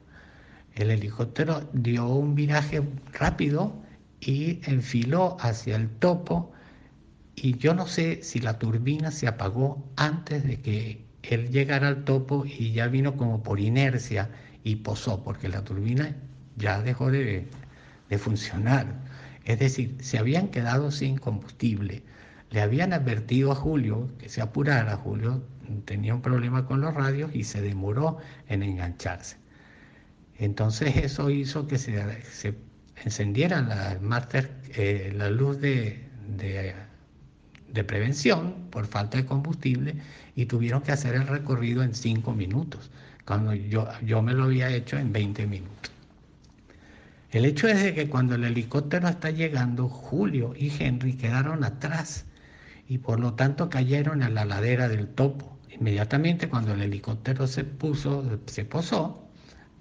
El 0.76 0.92
helicóptero 0.92 1.70
dio 1.74 2.08
un 2.08 2.36
viraje 2.36 2.82
rápido 3.14 3.76
y 4.22 4.62
enfiló 4.64 5.38
hacia 5.42 5.76
el 5.76 5.90
topo 5.90 6.52
y 7.36 7.58
yo 7.58 7.74
no 7.74 7.88
sé 7.88 8.22
si 8.24 8.40
la 8.40 8.60
turbina 8.60 9.12
se 9.12 9.28
apagó 9.28 9.84
antes 9.96 10.44
de 10.44 10.62
que 10.62 11.06
él 11.24 11.50
llegara 11.50 11.88
al 11.88 12.04
topo 12.06 12.46
y 12.46 12.72
ya 12.72 12.88
vino 12.88 13.18
como 13.18 13.44
por 13.44 13.60
inercia 13.60 14.30
y 14.64 14.78
posó, 14.78 15.24
porque 15.24 15.48
la 15.50 15.64
turbina 15.64 16.16
ya 16.58 16.82
dejó 16.82 17.12
de, 17.12 17.48
de 18.10 18.18
funcionar. 18.18 19.09
Es 19.46 19.60
decir, 19.60 19.98
se 20.02 20.18
habían 20.18 20.50
quedado 20.50 20.92
sin 20.92 21.18
combustible. 21.18 22.04
Le 22.52 22.62
habían 22.62 22.94
advertido 22.94 23.52
a 23.52 23.56
Julio 23.56 24.10
que 24.18 24.30
se 24.30 24.42
apurara. 24.42 24.98
Julio 24.98 25.44
tenía 25.86 26.16
un 26.16 26.22
problema 26.22 26.66
con 26.66 26.82
los 26.82 26.94
radios 26.94 27.34
y 27.34 27.44
se 27.44 27.62
demoró 27.62 28.18
en 28.48 28.64
engancharse. 28.64 29.38
Entonces 30.38 30.96
eso 30.98 31.30
hizo 31.30 31.68
que 31.68 31.78
se, 31.78 32.56
encendiera 33.04 33.62
la, 33.62 34.00
eh, 34.70 35.14
la 35.16 35.30
luz 35.30 35.60
de, 35.60 36.06
prevención 37.86 38.68
por 38.72 38.88
falta 38.88 39.18
de 39.18 39.26
combustible 39.26 39.96
y 40.36 40.46
tuvieron 40.46 40.82
que 40.82 40.92
hacer 40.92 41.16
el 41.16 41.28
recorrido 41.28 41.84
en 41.84 41.94
cinco 41.94 42.34
minutos, 42.34 42.90
cuando 43.26 43.54
yo, 43.54 43.88
yo 44.04 44.22
me 44.22 44.34
lo 44.34 44.46
había 44.46 44.70
hecho 44.70 44.98
en 44.98 45.12
20 45.12 45.46
minutos. 45.48 45.92
El 47.32 47.46
hecho 47.46 47.68
es 47.68 47.94
que 47.94 48.10
cuando 48.10 48.34
el 48.34 48.44
helicóptero 48.44 49.08
está 49.08 49.30
llegando, 49.30 49.88
Julio 49.88 50.54
y 50.58 50.72
Henry 50.80 51.14
quedaron 51.14 51.64
atrás 51.64 52.26
y 52.88 52.98
por 52.98 53.20
lo 53.20 53.36
tanto 53.36 53.70
cayeron 53.70 54.24
a 54.24 54.30
la 54.30 54.46
ladera 54.46 54.90
del 54.90 55.08
topo. 55.08 55.60
Inmediatamente 55.70 56.50
cuando 56.50 56.74
el 56.74 56.82
helicóptero 56.82 57.46
se 57.46 57.66
puso, 57.66 58.40
se 58.48 58.66
posó, 58.66 59.30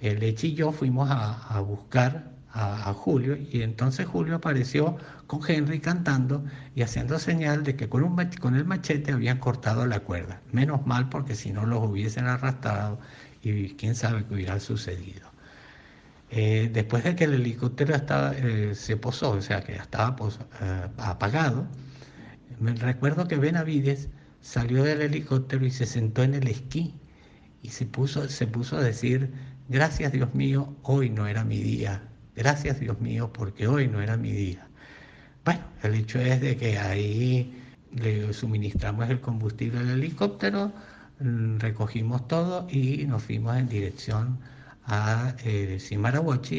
el 0.00 0.22
Echi 0.22 0.48
y 0.48 0.54
yo 0.56 0.72
fuimos 0.72 1.08
a, 1.10 1.58
buscar 1.60 2.32
a, 2.52 2.92
Julio 2.92 3.34
y 3.36 3.62
entonces 3.62 4.06
Julio 4.06 4.36
apareció 4.36 4.98
con 5.26 5.40
Henry 5.48 5.80
cantando 5.80 6.44
y 6.74 6.82
haciendo 6.82 7.18
señal 7.18 7.64
de 7.64 7.76
que 7.76 7.88
con, 7.88 8.14
con 8.40 8.56
el 8.56 8.66
machete 8.66 9.12
habían 9.12 9.38
cortado 9.38 9.86
la 9.86 10.00
cuerda. 10.00 10.42
Menos 10.52 10.86
mal 10.86 11.08
porque 11.08 11.34
si 11.34 11.50
no 11.52 11.64
los 11.64 11.82
hubiesen 11.82 12.26
arrastrado 12.26 13.00
y 13.42 13.70
quién 13.70 13.94
sabe 13.94 14.26
qué 14.26 14.34
hubiera 14.34 14.60
sucedido. 14.60 15.27
Eh, 16.30 16.70
después 16.72 17.04
de 17.04 17.16
que 17.16 17.24
el 17.24 17.34
helicóptero 17.34 17.94
estaba, 17.94 18.34
eh, 18.36 18.74
se 18.74 18.96
posó, 18.96 19.30
o 19.30 19.42
sea 19.42 19.62
que 19.62 19.76
estaba 19.76 20.16
apagado, 20.98 21.66
me 22.60 22.74
recuerdo 22.74 23.28
que 23.28 23.36
Benavides 23.36 24.08
salió 24.40 24.84
del 24.84 25.02
helicóptero 25.02 25.64
y 25.64 25.70
se 25.70 25.86
sentó 25.86 26.22
en 26.22 26.34
el 26.34 26.48
esquí 26.48 26.94
y 27.62 27.70
se 27.70 27.86
puso, 27.86 28.28
se 28.28 28.46
puso 28.46 28.76
a 28.76 28.82
decir, 28.82 29.32
gracias 29.68 30.12
Dios 30.12 30.34
mío, 30.34 30.76
hoy 30.82 31.10
no 31.10 31.26
era 31.26 31.44
mi 31.44 31.58
día, 31.58 32.02
gracias 32.36 32.80
Dios 32.80 33.00
mío, 33.00 33.32
porque 33.32 33.66
hoy 33.66 33.88
no 33.88 34.00
era 34.02 34.16
mi 34.16 34.32
día. 34.32 34.66
Bueno, 35.44 35.62
el 35.82 35.94
hecho 35.94 36.20
es 36.20 36.40
de 36.40 36.56
que 36.56 36.78
ahí 36.78 37.54
le 37.94 38.32
suministramos 38.32 39.08
el 39.08 39.20
combustible 39.20 39.78
al 39.80 39.90
helicóptero, 39.90 40.72
mm, 41.20 41.58
recogimos 41.58 42.28
todo 42.28 42.66
y 42.70 43.06
nos 43.06 43.22
fuimos 43.22 43.56
en 43.56 43.68
dirección 43.68 44.38
a 44.88 45.34
eh, 45.44 45.78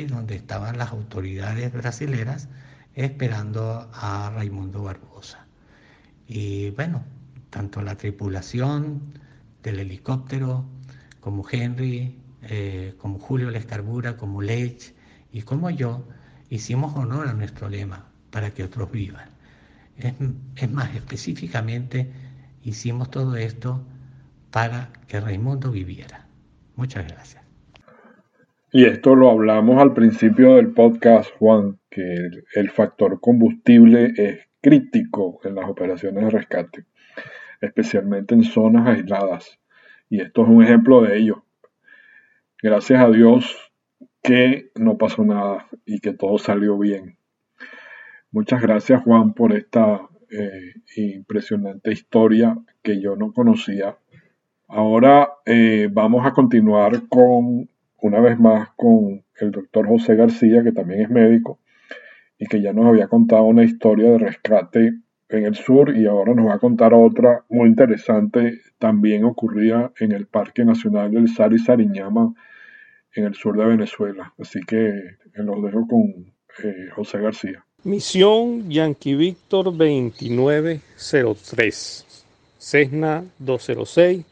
donde 0.08 0.36
estaban 0.36 0.78
las 0.78 0.92
autoridades 0.92 1.74
brasileras 1.74 2.48
esperando 2.94 3.90
a 3.92 4.32
Raimundo 4.36 4.84
Barbosa. 4.84 5.48
Y 6.28 6.70
bueno, 6.72 7.04
tanto 7.50 7.82
la 7.82 7.96
tripulación 7.96 9.20
del 9.64 9.80
helicóptero 9.80 10.66
como 11.20 11.44
Henry, 11.50 12.20
eh, 12.44 12.94
como 13.00 13.18
Julio 13.20 13.50
Lescarbura, 13.50 14.16
como 14.16 14.44
Leitch 14.44 14.94
y 15.32 15.42
como 15.42 15.72
yo, 15.72 16.08
hicimos 16.50 16.96
honor 16.96 17.28
a 17.28 17.34
nuestro 17.34 17.68
lema, 17.68 18.06
para 18.30 18.52
que 18.52 18.64
otros 18.64 18.92
vivan. 18.92 19.30
Es, 19.98 20.72
más, 20.72 20.96
específicamente 20.96 22.12
hicimos 22.64 23.10
todo 23.10 23.36
esto 23.36 23.84
para 24.52 24.92
que 25.08 25.20
Raimundo 25.20 25.72
viviera. 25.72 26.28
Muchas 26.76 27.08
gracias. 27.08 27.38
Y 28.72 28.86
esto 28.86 29.16
lo 29.16 29.32
hablamos 29.32 29.82
al 29.82 29.94
principio 29.94 30.56
del 30.56 30.74
podcast, 30.74 31.32
Juan, 31.40 31.80
que 31.90 32.30
el 32.54 32.70
factor 32.70 33.20
combustible 33.20 34.14
es 34.16 34.42
crítico 34.62 35.40
en 35.44 35.56
las 35.56 35.68
operaciones 35.68 36.26
de 36.26 36.30
rescate, 36.30 36.86
especialmente 37.62 38.36
en 38.36 38.44
zonas 38.44 38.88
aisladas. 38.88 39.60
Y 40.08 40.22
esto 40.22 40.44
es 40.44 40.50
un 40.50 40.64
ejemplo 40.64 41.02
de 41.02 41.18
ello. 41.18 41.46
Gracias 42.62 43.02
a 43.02 43.10
Dios 43.10 43.72
que 44.22 44.70
no 44.76 45.00
pasó 45.00 45.24
nada 45.24 45.68
y 45.86 46.00
que 46.00 46.14
todo 46.14 46.38
salió 46.38 46.78
bien. 46.78 47.18
Muchas 48.32 48.62
gracias 48.62 49.02
Juan 49.04 49.34
por 49.34 49.54
esta 49.54 50.02
eh, 50.30 50.74
impresionante 50.96 51.91
historia 51.91 52.56
que 52.84 53.02
yo 53.02 53.15
no 53.15 53.34
conocía. 53.34 53.98
Ahora 54.67 55.30
eh, 55.48 55.89
vamos 55.91 56.24
a 56.28 56.34
continuar 56.34 57.08
con, 57.10 57.67
una 58.02 58.20
vez 58.20 58.40
más, 58.40 58.70
con 58.76 59.24
el 59.40 59.52
doctor 59.52 59.88
José 59.88 60.16
García, 60.16 60.64
que 60.64 60.72
también 60.72 61.02
es 61.02 61.10
médico 61.10 61.60
y 62.38 62.46
que 62.46 62.62
ya 62.62 62.74
nos 62.74 62.86
había 62.86 63.08
contado 63.08 63.44
una 63.44 63.64
historia 63.64 64.12
de 64.12 64.18
rescate 64.18 64.94
en 65.28 65.46
el 65.46 65.56
sur 65.56 65.96
y 65.96 66.08
ahora 66.08 66.34
nos 66.34 66.48
va 66.48 66.56
a 66.56 66.60
contar 66.60 66.94
otra 66.94 67.44
muy 67.50 67.68
interesante, 67.68 68.62
también 68.80 69.26
ocurrida 69.26 69.92
en 70.00 70.14
el 70.14 70.26
Parque 70.26 70.66
Nacional 70.66 71.12
del 71.12 71.28
Sari 71.28 71.60
Sariñama 71.60 72.34
en 73.14 73.26
el 73.26 73.36
sur 73.36 73.58
de 73.58 73.66
Venezuela. 73.66 74.34
Así 74.40 74.62
que 74.62 74.92
los 75.36 75.64
dejo 75.64 75.88
con 75.88 76.34
eh, 76.64 76.90
José 76.96 77.20
García. 77.20 77.64
Misión 77.84 78.70
Yankee 78.70 79.16
Víctor 79.16 79.66
2903, 79.66 82.26
Cessna 82.58 83.24
206, 83.40 84.26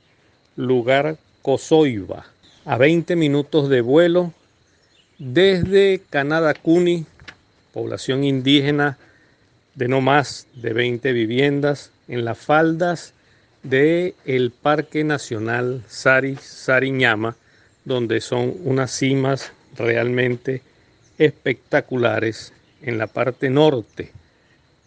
lugar 0.57 1.17
Cozoiba, 1.41 2.25
a 2.67 2.77
20 2.77 3.15
minutos 3.15 3.69
de 3.69 3.79
vuelo 3.79 4.33
desde 5.17 6.01
Canadá 6.09 6.53
Cuni, 6.53 7.05
población 7.73 8.25
indígena 8.25 8.97
de 9.75 9.87
no 9.87 10.01
más 10.01 10.47
de 10.53 10.73
20 10.73 11.13
viviendas 11.13 11.91
en 12.09 12.25
las 12.25 12.37
faldas 12.37 13.13
del 13.63 14.15
el 14.25 14.51
Parque 14.51 15.05
Nacional 15.05 15.81
Sari 15.87 16.35
Sariñama, 16.35 17.37
donde 17.85 18.19
son 18.19 18.53
unas 18.65 18.91
cimas 18.91 19.53
realmente 19.77 20.61
espectaculares 21.17 22.51
en 22.81 22.97
la 22.97 23.07
parte 23.07 23.49
norte 23.49 24.11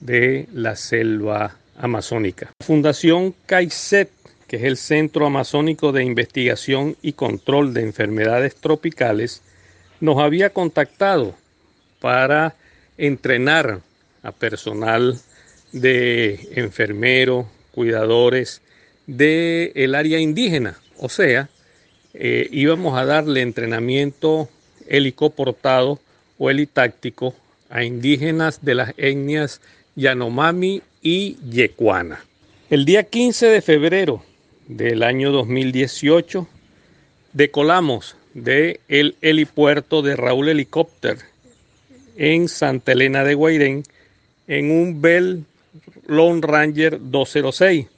de 0.01 0.47
la 0.53 0.77
selva 0.77 1.57
amazónica. 1.79 2.51
Fundación 2.63 3.35
CAICET, 3.47 4.11
que 4.51 4.57
es 4.57 4.65
el 4.65 4.79
Centro 4.79 5.27
Amazónico 5.27 5.93
de 5.93 6.03
Investigación 6.03 6.97
y 7.03 7.13
Control 7.13 7.73
de 7.73 7.83
Enfermedades 7.83 8.57
Tropicales, 8.57 9.43
nos 10.01 10.19
había 10.19 10.51
contactado 10.51 11.37
para 12.01 12.57
entrenar 12.99 13.79
a 14.25 14.33
personal 14.33 15.21
de 15.71 16.49
enfermeros, 16.57 17.47
cuidadores 17.71 18.61
del 19.07 19.71
el 19.77 19.95
área 19.95 20.19
indígena. 20.19 20.81
O 20.99 21.09
sea, 21.09 21.49
eh, 22.13 22.49
íbamos 22.51 22.99
a 22.99 23.05
darle 23.05 23.43
entrenamiento 23.43 24.49
helicoportado 24.89 26.01
o 26.39 26.51
helitáctico 26.51 27.37
a 27.69 27.85
indígenas 27.85 28.65
de 28.65 28.75
las 28.75 28.95
etnias 28.97 29.61
Yanomami 29.95 30.83
y 31.03 31.37
Yecuana. 31.49 32.25
El 32.69 32.85
día 32.85 33.05
15 33.05 33.47
de 33.47 33.63
febrero 33.63 34.25
del 34.71 35.03
año 35.03 35.33
2018 35.33 36.47
decolamos 37.33 38.15
de 38.35 38.79
el 38.87 39.17
helipuerto 39.21 40.01
de 40.01 40.15
Raúl 40.15 40.49
Helicópter 40.49 41.19
en 42.17 42.49
Santa 42.49 42.93
Elena 42.93 43.25
de 43.25 43.35
Guairén 43.35 43.83
en 44.47 44.71
un 44.71 45.03
Bell 45.03 45.45
Lone 46.07 46.41
Ranger 46.43 46.99
206. 47.01 47.89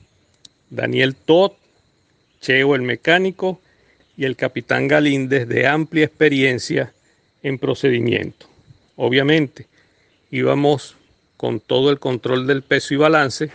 Daniel 0.70 1.14
Todd, 1.14 1.52
Cheo 2.40 2.74
el 2.74 2.80
mecánico 2.80 3.61
y 4.16 4.24
el 4.24 4.37
capitán 4.37 4.88
Galíndez 4.88 5.46
de 5.46 5.66
amplia 5.66 6.06
experiencia 6.06 6.94
en 7.42 7.58
procedimiento. 7.58 8.46
Obviamente, 8.96 9.66
íbamos 10.30 10.96
con 11.37 11.61
todo 11.61 11.90
el 11.90 11.98
control 11.98 12.46
del 12.46 12.62
peso 12.62 12.94
y 12.94 12.96
balance, 12.96 13.50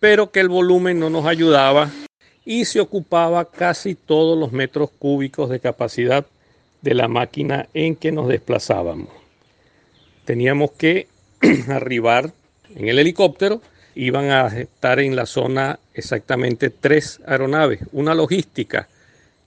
pero 0.00 0.30
que 0.30 0.40
el 0.40 0.48
volumen 0.48 0.98
no 0.98 1.10
nos 1.10 1.26
ayudaba 1.26 1.90
y 2.44 2.64
se 2.64 2.80
ocupaba 2.80 3.50
casi 3.50 3.94
todos 3.94 4.38
los 4.38 4.52
metros 4.52 4.90
cúbicos 4.98 5.50
de 5.50 5.60
capacidad 5.60 6.26
de 6.82 6.94
la 6.94 7.08
máquina 7.08 7.68
en 7.72 7.96
que 7.96 8.12
nos 8.12 8.28
desplazábamos. 8.28 9.08
Teníamos 10.24 10.72
que 10.72 11.08
arribar 11.68 12.32
en 12.74 12.88
el 12.88 12.98
helicóptero, 12.98 13.62
iban 13.94 14.30
a 14.30 14.46
estar 14.48 15.00
en 15.00 15.16
la 15.16 15.26
zona 15.26 15.78
exactamente 15.94 16.70
tres 16.70 17.20
aeronaves, 17.26 17.80
una 17.92 18.14
logística 18.14 18.88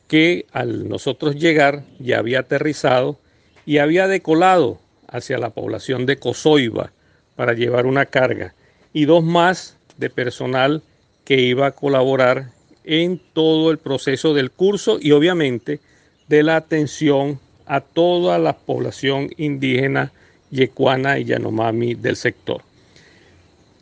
que 0.07 0.45
al 0.51 0.87
nosotros 0.87 1.35
llegar 1.35 1.83
ya 1.99 2.19
había 2.19 2.39
aterrizado 2.39 3.19
y 3.65 3.79
había 3.79 4.07
decolado 4.07 4.79
hacia 5.07 5.37
la 5.37 5.49
población 5.49 6.05
de 6.05 6.17
Cozoiba 6.17 6.91
para 7.35 7.53
llevar 7.53 7.85
una 7.85 8.05
carga 8.05 8.53
y 8.93 9.05
dos 9.05 9.23
más 9.23 9.77
de 9.97 10.09
personal 10.09 10.81
que 11.25 11.41
iba 11.41 11.67
a 11.67 11.71
colaborar 11.71 12.56
en 12.87 13.21
todo 13.33 13.69
el 13.69 13.77
proceso 13.77 14.33
del 14.33 14.49
curso 14.49 14.97
y 14.99 15.11
obviamente 15.11 15.79
de 16.27 16.41
la 16.41 16.55
atención 16.55 17.39
a 17.65 17.81
toda 17.81 18.39
la 18.39 18.53
población 18.53 19.29
indígena 19.37 20.11
yecuana 20.49 21.19
y 21.19 21.25
yanomami 21.25 21.95
del 21.95 22.15
sector. 22.15 22.61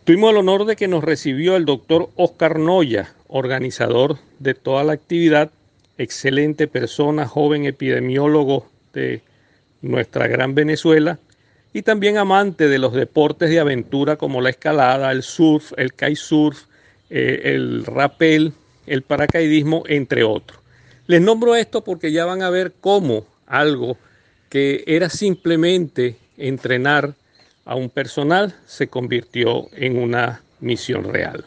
Tuvimos 0.04 0.32
el 0.32 0.38
honor 0.38 0.66
de 0.66 0.76
que 0.76 0.88
nos 0.88 1.04
recibió 1.04 1.56
el 1.56 1.66
doctor 1.66 2.10
Oscar 2.16 2.60
Noya, 2.60 3.14
organizador 3.28 4.18
de 4.40 4.56
toda 4.56 4.84
la 4.84 4.94
actividad, 4.94 5.52
excelente 5.98 6.68
persona, 6.68 7.28
joven 7.28 7.66
epidemiólogo 7.66 8.68
de 8.94 9.22
nuestra 9.82 10.28
gran 10.28 10.56
Venezuela, 10.56 11.20
y 11.74 11.82
también 11.82 12.18
amante 12.18 12.68
de 12.68 12.80
los 12.80 12.94
deportes 12.94 13.50
de 13.50 13.60
aventura 13.60 14.16
como 14.16 14.42
la 14.42 14.50
escalada, 14.50 15.12
el 15.12 15.24
surf, 15.24 15.74
el 15.78 15.94
kitesurf, 15.94 16.64
eh, 17.10 17.42
el 17.54 17.86
rappel, 17.86 18.54
el 18.88 19.02
paracaidismo, 19.02 19.84
entre 19.88 20.24
otros. 20.24 20.60
Les 21.08 21.22
nombro 21.22 21.56
esto 21.56 21.84
porque 21.84 22.12
ya 22.12 22.26
van 22.26 22.42
a 22.42 22.50
ver 22.50 22.74
cómo 22.80 23.26
algo 23.46 23.98
que 24.50 24.84
era 24.88 25.10
simplemente 25.10 26.16
entrenar 26.38 27.14
a 27.66 27.76
un 27.76 27.90
personal 27.90 28.56
se 28.66 28.88
convirtió 28.88 29.68
en 29.74 29.98
una 29.98 30.42
misión 30.60 31.04
real. 31.04 31.46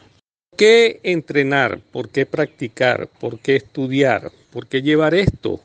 ¿Por 0.50 0.58
qué 0.58 1.00
entrenar? 1.02 1.80
¿Por 1.92 2.08
qué 2.08 2.26
practicar? 2.26 3.08
¿Por 3.20 3.38
qué 3.38 3.56
estudiar? 3.56 4.30
¿Por 4.52 4.66
qué 4.66 4.82
llevar 4.82 5.14
esto 5.14 5.60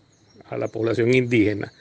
a 0.50 0.58
la 0.58 0.68
población 0.68 1.14
indígena? 1.14 1.72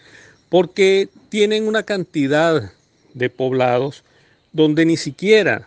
porque 0.53 1.09
tienen 1.31 1.67
una 1.67 1.85
cantidad 1.85 2.73
de 3.15 3.31
poblados 3.31 4.05
donde 4.53 4.85
ni 4.85 4.99
siquiera 4.99 5.67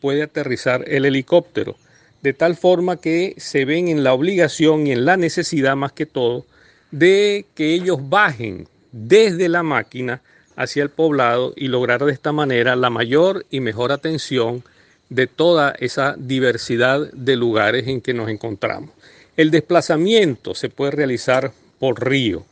puede 0.00 0.24
aterrizar 0.24 0.82
el 0.88 1.04
helicóptero, 1.04 1.76
de 2.24 2.32
tal 2.32 2.56
forma 2.56 2.96
que 2.96 3.34
se 3.36 3.66
ven 3.66 3.88
en 3.88 4.02
la 4.02 4.14
obligación 4.14 4.86
y 4.86 4.92
en 4.92 5.04
la 5.04 5.18
necesidad 5.18 5.76
más 5.76 5.92
que 5.92 6.06
todo 6.06 6.46
de 6.90 7.44
que 7.54 7.74
ellos 7.74 7.98
bajen 8.08 8.66
desde 8.92 9.50
la 9.50 9.62
máquina 9.62 10.22
hacia 10.56 10.82
el 10.82 10.88
poblado 10.88 11.52
y 11.54 11.68
lograr 11.68 12.02
de 12.02 12.12
esta 12.12 12.32
manera 12.32 12.76
la 12.76 12.88
mayor 12.88 13.44
y 13.50 13.60
mejor 13.60 13.92
atención 13.92 14.64
de 15.10 15.26
toda 15.26 15.74
esa 15.78 16.16
diversidad 16.16 17.12
de 17.12 17.36
lugares 17.36 17.88
en 17.88 18.00
que 18.00 18.14
nos 18.14 18.30
encontramos. 18.30 18.88
El 19.36 19.50
desplazamiento 19.50 20.54
se 20.54 20.70
puede 20.70 20.92
realizar 20.92 21.52
por 21.78 22.08
río 22.08 22.46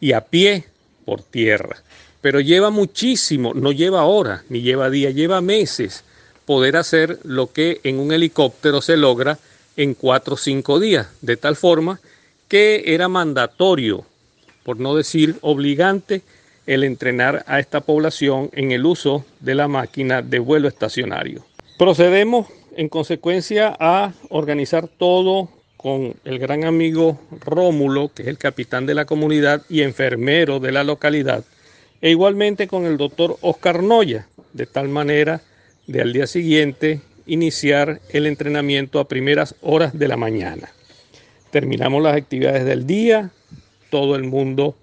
y 0.00 0.12
a 0.12 0.22
pie 0.22 0.64
por 1.04 1.22
tierra, 1.22 1.76
pero 2.22 2.40
lleva 2.40 2.70
muchísimo, 2.70 3.52
no 3.52 3.72
lleva 3.72 4.04
horas, 4.04 4.44
ni 4.48 4.62
lleva 4.62 4.88
días, 4.88 5.14
lleva 5.14 5.42
meses 5.42 6.02
poder 6.48 6.78
hacer 6.78 7.18
lo 7.24 7.52
que 7.52 7.78
en 7.84 8.00
un 8.00 8.10
helicóptero 8.10 8.80
se 8.80 8.96
logra 8.96 9.38
en 9.76 9.92
cuatro 9.92 10.32
o 10.32 10.38
cinco 10.38 10.80
días, 10.80 11.06
de 11.20 11.36
tal 11.36 11.56
forma 11.56 12.00
que 12.48 12.84
era 12.86 13.06
mandatorio, 13.06 14.06
por 14.62 14.80
no 14.80 14.96
decir 14.96 15.36
obligante, 15.42 16.22
el 16.64 16.84
entrenar 16.84 17.44
a 17.46 17.60
esta 17.60 17.82
población 17.82 18.48
en 18.54 18.72
el 18.72 18.86
uso 18.86 19.26
de 19.40 19.54
la 19.56 19.68
máquina 19.68 20.22
de 20.22 20.38
vuelo 20.38 20.68
estacionario. 20.68 21.44
Procedemos 21.76 22.46
en 22.78 22.88
consecuencia 22.88 23.76
a 23.78 24.14
organizar 24.30 24.88
todo 24.88 25.50
con 25.76 26.14
el 26.24 26.38
gran 26.38 26.64
amigo 26.64 27.20
Rómulo, 27.44 28.10
que 28.14 28.22
es 28.22 28.28
el 28.28 28.38
capitán 28.38 28.86
de 28.86 28.94
la 28.94 29.04
comunidad 29.04 29.60
y 29.68 29.82
enfermero 29.82 30.60
de 30.60 30.72
la 30.72 30.82
localidad, 30.82 31.44
e 32.00 32.08
igualmente 32.08 32.68
con 32.68 32.86
el 32.86 32.96
doctor 32.96 33.36
Oscar 33.42 33.82
Noya, 33.82 34.28
de 34.54 34.64
tal 34.64 34.88
manera 34.88 35.42
de 35.88 36.02
al 36.02 36.12
día 36.12 36.26
siguiente 36.26 37.00
iniciar 37.26 38.00
el 38.10 38.26
entrenamiento 38.26 39.00
a 39.00 39.08
primeras 39.08 39.54
horas 39.62 39.98
de 39.98 40.06
la 40.06 40.16
mañana. 40.18 40.68
Terminamos 41.50 42.02
las 42.02 42.14
actividades 42.14 42.64
del 42.66 42.86
día, 42.86 43.30
todo 43.90 44.14
el 44.14 44.24
mundo 44.24 44.76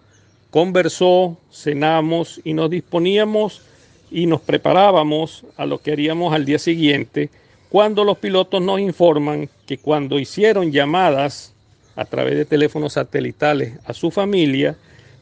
conversó, 0.50 1.38
cenamos 1.52 2.42
y 2.44 2.54
nos 2.54 2.70
disponíamos 2.70 3.62
y 4.10 4.26
nos 4.26 4.42
preparábamos 4.42 5.46
a 5.58 5.66
lo 5.66 5.78
que 5.80 5.92
haríamos 5.92 6.34
al 6.34 6.46
día 6.46 6.60
siguiente, 6.60 7.30
cuando 7.70 8.04
los 8.04 8.18
pilotos 8.18 8.62
nos 8.62 8.80
informan 8.80 9.50
que 9.68 9.78
cuando 9.78 10.18
hicieron 10.18 10.72
llamadas 10.72 11.54
a 11.96 12.06
través 12.06 12.36
de 12.36 12.46
teléfonos 12.46 12.94
satelitales 12.94 13.74
a 13.86 13.94
su 13.94 14.10
familia, 14.12 14.76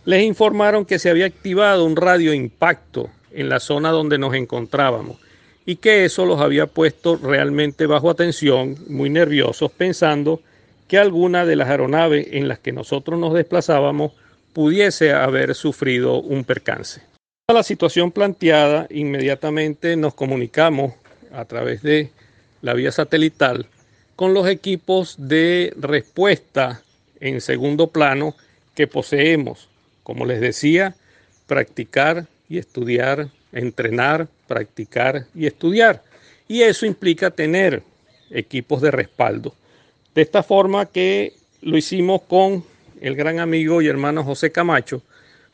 les 0.06 0.24
informaron 0.24 0.86
que 0.86 1.00
se 1.00 1.10
había 1.10 1.26
activado 1.26 1.84
un 1.84 1.96
radio 1.96 2.34
impacto 2.34 3.10
en 3.32 3.50
la 3.50 3.60
zona 3.60 3.90
donde 3.90 4.18
nos 4.18 4.34
encontrábamos 4.36 5.18
y 5.66 5.78
que 5.78 6.06
eso 6.06 6.26
los 6.26 6.42
había 6.42 6.68
puesto 6.68 7.16
realmente 7.16 7.86
bajo 7.86 8.10
atención, 8.10 8.78
muy 8.88 9.10
nerviosos, 9.10 9.72
pensando 9.72 10.42
que 10.88 10.98
alguna 10.98 11.46
de 11.46 11.56
las 11.56 11.70
aeronaves 11.70 12.28
en 12.32 12.48
las 12.48 12.60
que 12.60 12.72
nosotros 12.72 13.20
nos 13.20 13.34
desplazábamos 13.34 14.12
pudiese 14.54 15.14
haber 15.14 15.56
sufrido 15.56 16.22
un 16.22 16.44
percance. 16.44 17.02
A 17.48 17.54
la 17.54 17.64
situación 17.64 18.12
planteada, 18.12 18.88
inmediatamente 18.90 19.96
nos 19.96 20.14
comunicamos 20.14 20.94
a 21.34 21.46
través 21.46 21.82
de 21.82 22.12
la 22.62 22.74
vía 22.74 22.92
satelital 22.92 23.68
con 24.16 24.34
los 24.34 24.48
equipos 24.48 25.16
de 25.18 25.74
respuesta 25.78 26.82
en 27.20 27.42
segundo 27.42 27.88
plano 27.88 28.36
que 28.76 28.88
poseemos. 28.88 29.70
Como 30.04 30.26
les 30.26 30.40
decía, 30.42 30.96
practicar 31.48 32.28
y 32.48 32.58
estudiar, 32.58 33.30
entrenar, 33.54 34.28
practicar 34.48 35.26
y 35.34 35.48
estudiar. 35.48 36.02
Y 36.48 36.62
eso 36.62 36.86
implica 36.86 37.32
tener 37.32 37.84
equipos 38.30 38.82
de 38.82 38.92
respaldo. 38.92 39.54
De 40.14 40.22
esta 40.22 40.44
forma 40.44 40.86
que 40.86 41.34
lo 41.62 41.78
hicimos 41.78 42.22
con 42.24 42.64
el 43.02 43.16
gran 43.16 43.40
amigo 43.40 43.82
y 43.82 43.88
hermano 43.88 44.24
José 44.24 44.52
Camacho, 44.52 45.02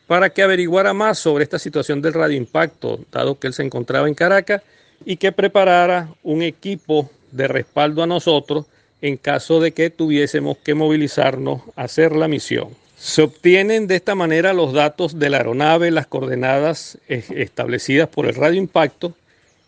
para 0.07 0.31
que 0.31 0.41
averiguara 0.41 0.93
más 0.93 1.19
sobre 1.19 1.43
esta 1.43 1.59
situación 1.59 2.01
del 2.01 2.13
radioimpacto, 2.13 2.99
dado 3.11 3.37
que 3.37 3.47
él 3.47 3.53
se 3.53 3.63
encontraba 3.63 4.07
en 4.07 4.15
Caracas, 4.15 4.63
y 5.05 5.17
que 5.17 5.31
preparara 5.31 6.09
un 6.23 6.41
equipo 6.41 7.09
de 7.31 7.47
respaldo 7.47 8.03
a 8.03 8.07
nosotros 8.07 8.65
en 9.01 9.17
caso 9.17 9.59
de 9.59 9.71
que 9.71 9.89
tuviésemos 9.89 10.57
que 10.57 10.73
movilizarnos 10.73 11.61
a 11.75 11.83
hacer 11.83 12.15
la 12.15 12.27
misión. 12.27 12.69
Se 12.99 13.21
obtienen 13.21 13.87
de 13.87 13.95
esta 13.95 14.13
manera 14.13 14.51
los 14.51 14.73
datos 14.73 15.17
de 15.17 15.29
la 15.29 15.37
aeronave, 15.37 15.89
las 15.89 16.05
coordenadas 16.05 16.97
eh, 17.07 17.23
establecidas 17.29 18.09
por 18.09 18.25
el 18.25 18.35
radioimpacto 18.35 19.13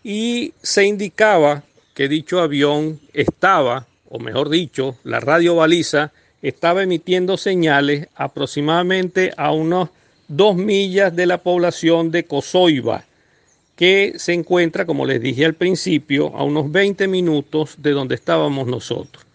y 0.04 0.54
se 0.62 0.84
indicaba 0.84 1.64
que 1.94 2.10
dicho 2.10 2.42
avión 2.42 3.00
estaba, 3.14 3.88
o 4.10 4.20
mejor 4.20 4.50
dicho, 4.50 4.98
la 5.06 5.22
radiobaliza 5.22 6.12
estaba 6.42 6.84
emitiendo 6.84 7.38
señales 7.38 8.10
aproximadamente 8.16 9.32
a 9.38 9.54
unos 9.54 9.90
dos 10.28 10.58
millas 10.58 11.16
de 11.16 11.26
la 11.26 11.38
población 11.38 12.12
de 12.12 12.26
Cozoiba, 12.26 13.06
que 13.78 14.14
se 14.18 14.34
encuentra, 14.34 14.86
como 14.86 15.06
les 15.06 15.22
dije 15.22 15.46
al 15.46 15.54
principio, 15.54 16.36
a 16.36 16.44
unos 16.44 16.70
20 16.70 17.08
minutos 17.08 17.76
de 17.78 17.92
donde 17.92 18.16
estábamos 18.16 18.68
nosotros. 18.68 19.26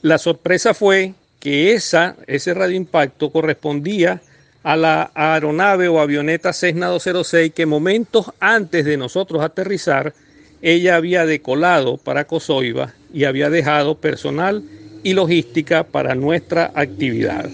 La 0.00 0.18
sorpresa 0.18 0.74
fue 0.74 1.14
que 1.42 1.72
esa, 1.72 2.14
ese 2.28 2.54
radioimpacto 2.54 3.32
correspondía 3.32 4.22
a 4.62 4.76
la 4.76 5.10
aeronave 5.12 5.88
o 5.88 5.98
avioneta 5.98 6.52
Cessna 6.52 6.86
206 6.86 7.52
que 7.52 7.66
momentos 7.66 8.26
antes 8.38 8.84
de 8.84 8.96
nosotros 8.96 9.42
aterrizar, 9.42 10.14
ella 10.62 10.94
había 10.94 11.26
decolado 11.26 11.96
para 11.96 12.28
Cozoiba 12.28 12.94
y 13.12 13.24
había 13.24 13.50
dejado 13.50 13.96
personal 13.96 14.62
y 15.02 15.14
logística 15.14 15.82
para 15.82 16.14
nuestra 16.14 16.70
actividad. 16.76 17.50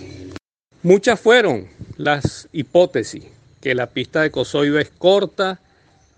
Muchas 0.82 1.18
fueron 1.18 1.68
las 1.96 2.46
hipótesis, 2.52 3.24
que 3.62 3.74
la 3.74 3.86
pista 3.86 4.20
de 4.20 4.30
Cozoiba 4.30 4.82
es 4.82 4.90
corta, 4.90 5.60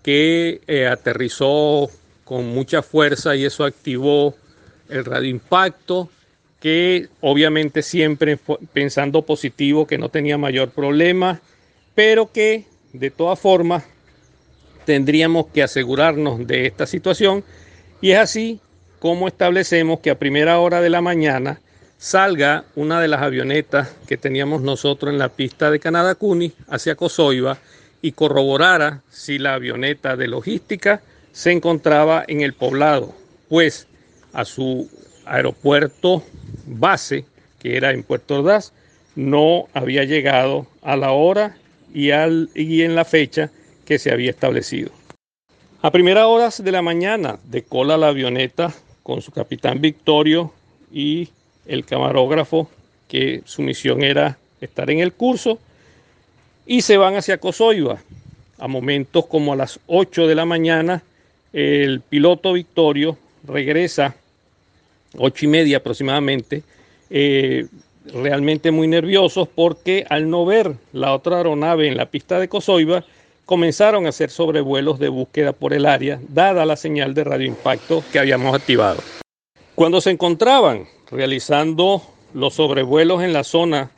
que 0.03 0.59
eh, 0.67 0.87
aterrizó 0.87 1.89
con 2.25 2.47
mucha 2.47 2.81
fuerza 2.81 3.33
y 3.37 3.45
eso 3.45 3.63
activó 3.63 4.35
el 4.89 5.05
radioimpacto, 5.05 6.09
que 6.61 7.09
obviamente 7.21 7.81
siempre 7.81 8.37
pensando 8.71 9.23
positivo, 9.23 9.87
que 9.87 9.97
no 9.97 10.09
tenía 10.09 10.37
mayor 10.37 10.69
problema, 10.69 11.41
pero 11.95 12.31
que 12.31 12.65
de 12.93 13.09
todas 13.09 13.39
formas 13.39 13.83
tendríamos 14.85 15.47
que 15.47 15.63
asegurarnos 15.63 16.45
de 16.45 16.67
esta 16.67 16.85
situación. 16.85 17.43
Y 17.99 18.11
es 18.11 18.19
así 18.19 18.59
cómo 18.99 19.27
establecemos 19.27 19.99
que 19.99 20.11
a 20.11 20.19
primera 20.19 20.59
hora 20.59 20.81
de 20.81 20.91
la 20.91 21.01
mañana 21.01 21.59
salga 21.97 22.63
una 22.75 23.01
de 23.01 23.07
las 23.07 23.23
avionetas 23.23 23.95
que 24.07 24.17
teníamos 24.17 24.61
nosotros 24.61 25.11
en 25.11 25.17
la 25.17 25.29
pista 25.29 25.71
de 25.71 25.79
Canadá 25.79 26.13
Cuni 26.13 26.53
hacia 26.67 26.95
Cozoiba 26.95 27.57
y 28.03 28.11
corroborara 28.11 29.01
si 29.09 29.39
la 29.39 29.55
avioneta 29.55 30.15
de 30.15 30.27
logística 30.27 31.01
se 31.31 31.51
encontraba 31.51 32.23
en 32.27 32.41
el 32.41 32.53
poblado, 32.53 33.15
pues 33.49 33.87
a 34.33 34.45
su 34.45 34.89
aeropuerto 35.25 36.23
base, 36.79 37.25
que 37.59 37.77
era 37.77 37.91
en 37.91 38.03
Puerto 38.03 38.39
Ordaz, 38.39 38.73
no 39.15 39.67
había 39.73 40.03
llegado 40.03 40.67
a 40.81 40.95
la 40.95 41.11
hora 41.11 41.57
y, 41.93 42.11
al, 42.11 42.49
y 42.55 42.81
en 42.81 42.95
la 42.95 43.05
fecha 43.05 43.51
que 43.85 43.99
se 43.99 44.11
había 44.11 44.31
establecido. 44.31 44.91
A 45.81 45.91
primeras 45.91 46.25
horas 46.25 46.63
de 46.63 46.71
la 46.71 46.81
mañana 46.81 47.39
decola 47.43 47.97
la 47.97 48.09
avioneta 48.09 48.73
con 49.03 49.21
su 49.21 49.31
capitán 49.31 49.81
Victorio 49.81 50.53
y 50.91 51.29
el 51.65 51.85
camarógrafo, 51.85 52.69
que 53.07 53.41
su 53.45 53.61
misión 53.61 54.03
era 54.03 54.37
estar 54.61 54.89
en 54.89 54.99
el 54.99 55.13
curso, 55.13 55.59
y 56.65 56.81
se 56.81 56.97
van 56.97 57.15
hacia 57.15 57.39
Cozoiba. 57.39 57.99
A 58.59 58.67
momentos 58.67 59.25
como 59.25 59.53
a 59.53 59.55
las 59.55 59.79
8 59.87 60.27
de 60.27 60.35
la 60.35 60.45
mañana, 60.45 61.03
el 61.51 62.01
piloto 62.01 62.53
Victorio 62.53 63.17
regresa, 63.43 64.15
ocho 65.17 65.45
y 65.45 65.47
media 65.47 65.77
aproximadamente, 65.77 66.63
eh, 67.09 67.67
realmente 68.05 68.71
muy 68.71 68.87
nerviosos 68.87 69.47
porque 69.47 70.05
al 70.09 70.29
no 70.29 70.45
ver 70.45 70.73
la 70.93 71.13
otra 71.13 71.37
aeronave 71.37 71.87
en 71.87 71.97
la 71.97 72.07
pista 72.07 72.39
de 72.39 72.47
Cozoiba, 72.47 73.03
comenzaron 73.45 74.05
a 74.05 74.09
hacer 74.09 74.29
sobrevuelos 74.29 74.99
de 74.99 75.09
búsqueda 75.09 75.51
por 75.51 75.73
el 75.73 75.85
área, 75.85 76.19
dada 76.29 76.65
la 76.65 76.77
señal 76.77 77.13
de 77.13 77.23
radioimpacto 77.23 78.03
que 78.11 78.19
habíamos 78.19 78.55
activado. 78.55 79.01
Cuando 79.75 79.99
se 79.99 80.11
encontraban 80.11 80.85
realizando 81.09 82.01
los 82.33 82.53
sobrevuelos 82.53 83.23
en 83.23 83.33
la 83.33 83.43
zona 83.43 83.91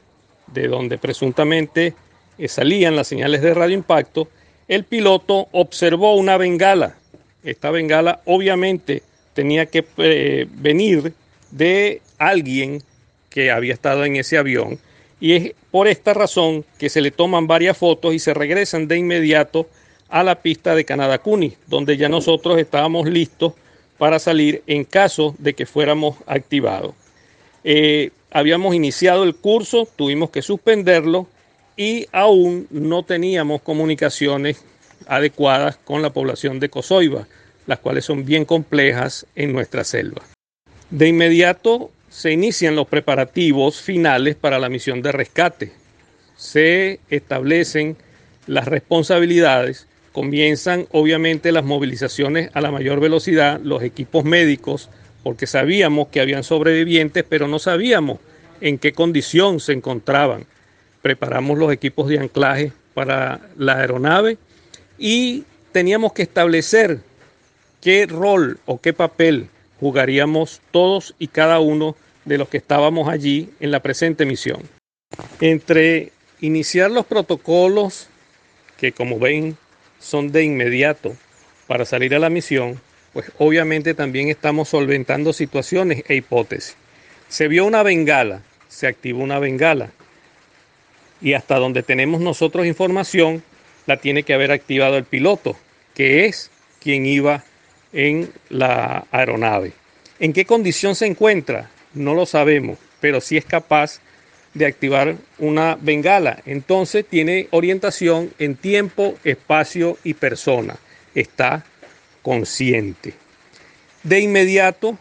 de 0.48 0.68
donde 0.68 0.98
presuntamente 0.98 1.94
eh, 2.38 2.48
salían 2.48 2.96
las 2.96 3.08
señales 3.08 3.42
de 3.42 3.54
radioimpacto, 3.54 4.28
el 4.68 4.86
piloto 4.86 5.48
observó 5.52 6.16
una 6.16 6.38
bengala. 6.38 6.96
Esta 7.44 7.70
bengala 7.70 8.22
obviamente 8.26 9.04
tenía 9.34 9.66
que 9.66 9.86
eh, 9.98 10.48
venir 10.52 11.14
de 11.52 12.02
alguien 12.18 12.82
que 13.30 13.52
había 13.52 13.74
estado 13.74 14.06
en 14.06 14.16
ese 14.16 14.38
avión 14.38 14.80
y 15.20 15.34
es 15.34 15.52
por 15.72 15.88
esta 15.88 16.14
razón 16.14 16.66
que 16.78 16.90
se 16.90 17.02
le 17.02 17.10
toman 17.10 17.48
varias 17.48 17.78
fotos 17.78 18.14
y 18.14 18.20
se 18.20 18.34
regresan 18.34 18.88
de 18.88 18.98
inmediato 18.98 19.68
a 20.10 20.22
la 20.22 20.42
pista 20.42 20.76
de 20.76 20.86
Canadá 20.86 21.18
Cuni, 21.18 21.54
donde 21.68 21.98
ya 21.98 22.10
nosotros 22.10 22.60
estábamos 22.60 23.08
listos 23.08 23.54
para 23.98 24.20
salir 24.20 24.64
en 24.68 24.84
caso 24.84 25.34
de 25.40 25.54
que 25.54 25.66
fuéramos 25.66 26.18
activados. 26.28 26.94
Eh, 27.64 28.12
habíamos 28.32 28.76
iniciado 28.76 29.24
el 29.24 29.36
curso, 29.36 29.88
tuvimos 29.96 30.30
que 30.30 30.42
suspenderlo 30.42 31.28
y 31.78 32.06
aún 32.12 32.68
no 32.70 33.04
teníamos 33.04 33.62
comunicaciones 33.62 34.64
adecuadas 35.08 35.78
con 35.78 36.02
la 36.02 36.12
población 36.12 36.60
de 36.60 36.70
Cozoiba, 36.70 37.28
las 37.66 37.80
cuales 37.80 38.06
son 38.06 38.26
bien 38.26 38.46
complejas 38.46 39.26
en 39.36 39.54
nuestra 39.54 39.84
selva. 39.84 40.22
De 40.90 41.08
inmediato 41.08 41.92
se 42.10 42.32
inician 42.32 42.76
los 42.76 42.88
preparativos 42.88 43.82
finales 43.82 44.36
para 44.36 44.60
la 44.60 44.70
misión 44.70 45.02
de 45.02 45.12
rescate. 45.12 45.72
Se 46.36 47.00
establecen 47.10 47.98
las 48.46 48.68
responsabilidades, 48.68 49.88
comienzan 50.12 50.88
obviamente 50.92 51.52
las 51.52 51.64
movilizaciones 51.64 52.52
a 52.54 52.62
la 52.62 52.72
mayor 52.72 53.00
velocidad, 53.00 53.60
los 53.64 53.82
equipos 53.82 54.24
médicos, 54.26 54.90
porque 55.24 55.48
sabíamos 55.48 56.10
que 56.10 56.22
habían 56.22 56.44
sobrevivientes, 56.44 57.24
pero 57.28 57.48
no 57.48 57.58
sabíamos 57.58 58.20
en 58.62 58.78
qué 58.78 58.94
condición 58.94 59.60
se 59.60 59.74
encontraban. 59.74 60.46
Preparamos 61.02 61.58
los 61.58 61.72
equipos 61.72 62.08
de 62.10 62.20
anclaje 62.20 62.72
para 62.94 63.42
la 63.58 63.80
aeronave 63.80 64.38
y 65.00 65.46
teníamos 65.72 66.14
que 66.14 66.22
establecer 66.22 67.00
qué 67.84 68.06
rol 68.06 68.60
o 68.66 68.80
qué 68.80 68.94
papel 68.94 69.50
jugaríamos 69.82 70.62
todos 70.72 71.14
y 71.20 71.28
cada 71.28 71.60
uno 71.60 71.98
de 72.24 72.38
los 72.38 72.48
que 72.48 72.56
estábamos 72.56 73.10
allí 73.10 73.50
en 73.60 73.72
la 73.72 73.82
presente 73.82 74.26
misión. 74.26 74.62
Entre 75.42 76.14
iniciar 76.40 76.90
los 76.92 77.06
protocolos, 77.06 78.08
que 78.78 78.94
como 78.94 79.20
ven 79.20 79.58
son 80.00 80.32
de 80.32 80.46
inmediato 80.46 81.14
para 81.68 81.84
salir 81.84 82.16
a 82.16 82.20
la 82.20 82.30
misión, 82.30 82.80
pues 83.12 83.32
obviamente 83.38 83.94
también 83.94 84.30
estamos 84.30 84.70
solventando 84.70 85.34
situaciones 85.34 86.04
e 86.08 86.16
hipótesis. 86.16 86.78
Se 87.28 87.50
vio 87.50 87.66
una 87.66 87.84
bengala, 87.84 88.44
se 88.70 88.88
activó 88.88 89.22
una 89.22 89.40
bengala. 89.40 89.92
Y 91.22 91.34
hasta 91.34 91.58
donde 91.58 91.84
tenemos 91.84 92.22
nosotros 92.22 92.66
información, 92.66 93.44
la 93.88 93.98
tiene 93.98 94.24
que 94.24 94.34
haber 94.34 94.52
activado 94.52 94.98
el 94.98 95.04
piloto, 95.04 95.58
que 95.94 96.26
es 96.26 96.50
quien 96.80 97.06
iba 97.06 97.44
en 97.94 98.32
la 98.50 99.06
aeronave. 99.12 99.74
¿En 100.20 100.34
qué 100.34 100.46
condición 100.46 100.96
se 100.96 101.06
encuentra? 101.06 101.70
No 101.94 102.14
lo 102.14 102.26
sabemos, 102.26 102.78
pero 103.00 103.22
sí 103.22 103.38
es 103.38 103.46
capaz 103.46 104.00
de 104.54 104.66
activar 104.66 105.16
una 105.40 105.78
bengala. 105.80 106.42
Entonces 106.46 107.06
tiene 107.08 107.48
orientación 107.52 108.32
en 108.40 108.56
tiempo, 108.56 109.18
espacio 109.24 109.98
y 110.04 110.14
persona. 110.14 110.78
Está 111.16 111.66
consciente. 112.22 113.14
De 114.04 114.20
inmediato 114.20 114.98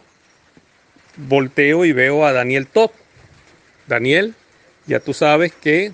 volteo 1.15 1.85
y 1.85 1.91
veo 1.91 2.25
a 2.25 2.33
Daniel 2.33 2.67
Top. 2.67 2.91
Daniel, 3.87 4.33
ya 4.87 4.99
tú 4.99 5.13
sabes 5.13 5.51
que 5.51 5.91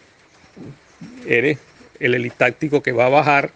eres 1.25 1.57
el 1.99 2.15
helitáctico 2.15 2.81
que 2.81 2.91
va 2.91 3.07
a 3.07 3.09
bajar 3.09 3.51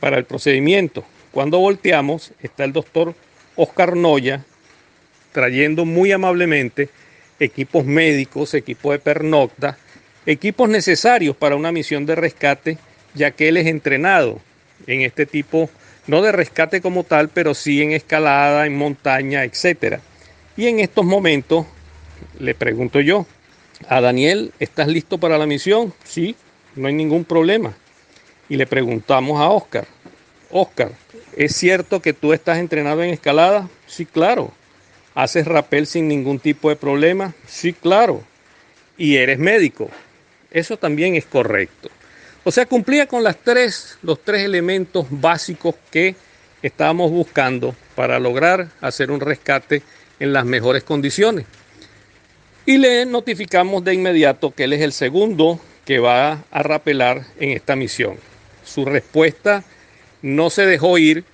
para 0.00 0.18
el 0.18 0.24
procedimiento. 0.24 1.04
Cuando 1.30 1.58
volteamos 1.58 2.32
está 2.42 2.64
el 2.64 2.72
doctor 2.72 3.14
Oscar 3.56 3.96
Noya 3.96 4.44
trayendo 5.32 5.84
muy 5.84 6.12
amablemente 6.12 6.88
equipos 7.38 7.84
médicos, 7.84 8.54
equipos 8.54 8.92
de 8.92 8.98
pernocta, 8.98 9.78
equipos 10.26 10.68
necesarios 10.68 11.36
para 11.36 11.56
una 11.56 11.72
misión 11.72 12.06
de 12.06 12.14
rescate, 12.14 12.78
ya 13.14 13.30
que 13.30 13.48
él 13.48 13.56
es 13.56 13.66
entrenado 13.66 14.40
en 14.86 15.02
este 15.02 15.26
tipo, 15.26 15.70
no 16.06 16.22
de 16.22 16.32
rescate 16.32 16.80
como 16.80 17.04
tal, 17.04 17.28
pero 17.28 17.54
sí 17.54 17.82
en 17.82 17.92
escalada, 17.92 18.66
en 18.66 18.76
montaña, 18.76 19.44
etc. 19.44 20.00
Y 20.56 20.66
en 20.66 20.80
estos 20.80 21.04
momentos 21.04 21.66
le 22.38 22.54
pregunto 22.54 23.00
yo, 23.00 23.26
a 23.88 24.00
Daniel, 24.00 24.52
¿estás 24.58 24.88
listo 24.88 25.18
para 25.18 25.38
la 25.38 25.46
misión? 25.46 25.94
Sí, 26.04 26.34
no 26.74 26.88
hay 26.88 26.94
ningún 26.94 27.24
problema. 27.24 27.74
Y 28.48 28.56
le 28.56 28.66
preguntamos 28.66 29.40
a 29.40 29.50
Oscar, 29.50 29.86
Oscar, 30.50 30.90
¿es 31.38 31.54
cierto 31.54 32.02
que 32.02 32.12
tú 32.12 32.32
estás 32.32 32.58
entrenado 32.58 33.02
en 33.02 33.10
escalada? 33.10 33.68
Sí, 33.86 34.04
claro. 34.04 34.52
¿Haces 35.14 35.46
rappel 35.46 35.86
sin 35.86 36.08
ningún 36.08 36.40
tipo 36.40 36.68
de 36.68 36.76
problema? 36.76 37.32
Sí, 37.46 37.72
claro. 37.72 38.22
¿Y 38.96 39.16
eres 39.16 39.38
médico? 39.38 39.88
Eso 40.50 40.76
también 40.76 41.14
es 41.14 41.24
correcto. 41.24 41.90
O 42.42 42.50
sea, 42.50 42.66
cumplía 42.66 43.06
con 43.06 43.22
las 43.22 43.36
tres, 43.36 43.98
los 44.02 44.22
tres 44.24 44.42
elementos 44.42 45.06
básicos 45.10 45.76
que 45.92 46.16
estábamos 46.60 47.12
buscando 47.12 47.76
para 47.94 48.18
lograr 48.18 48.68
hacer 48.80 49.12
un 49.12 49.20
rescate 49.20 49.82
en 50.18 50.32
las 50.32 50.44
mejores 50.44 50.82
condiciones. 50.82 51.46
Y 52.66 52.78
le 52.78 53.06
notificamos 53.06 53.84
de 53.84 53.94
inmediato 53.94 54.50
que 54.50 54.64
él 54.64 54.72
es 54.72 54.82
el 54.82 54.92
segundo 54.92 55.60
que 55.84 56.00
va 56.00 56.44
a 56.50 56.62
rapelar 56.64 57.26
en 57.38 57.50
esta 57.50 57.76
misión. 57.76 58.16
Su 58.64 58.84
respuesta 58.84 59.62
no 60.22 60.50
se 60.50 60.66
dejó 60.66 60.98
ir 60.98 61.24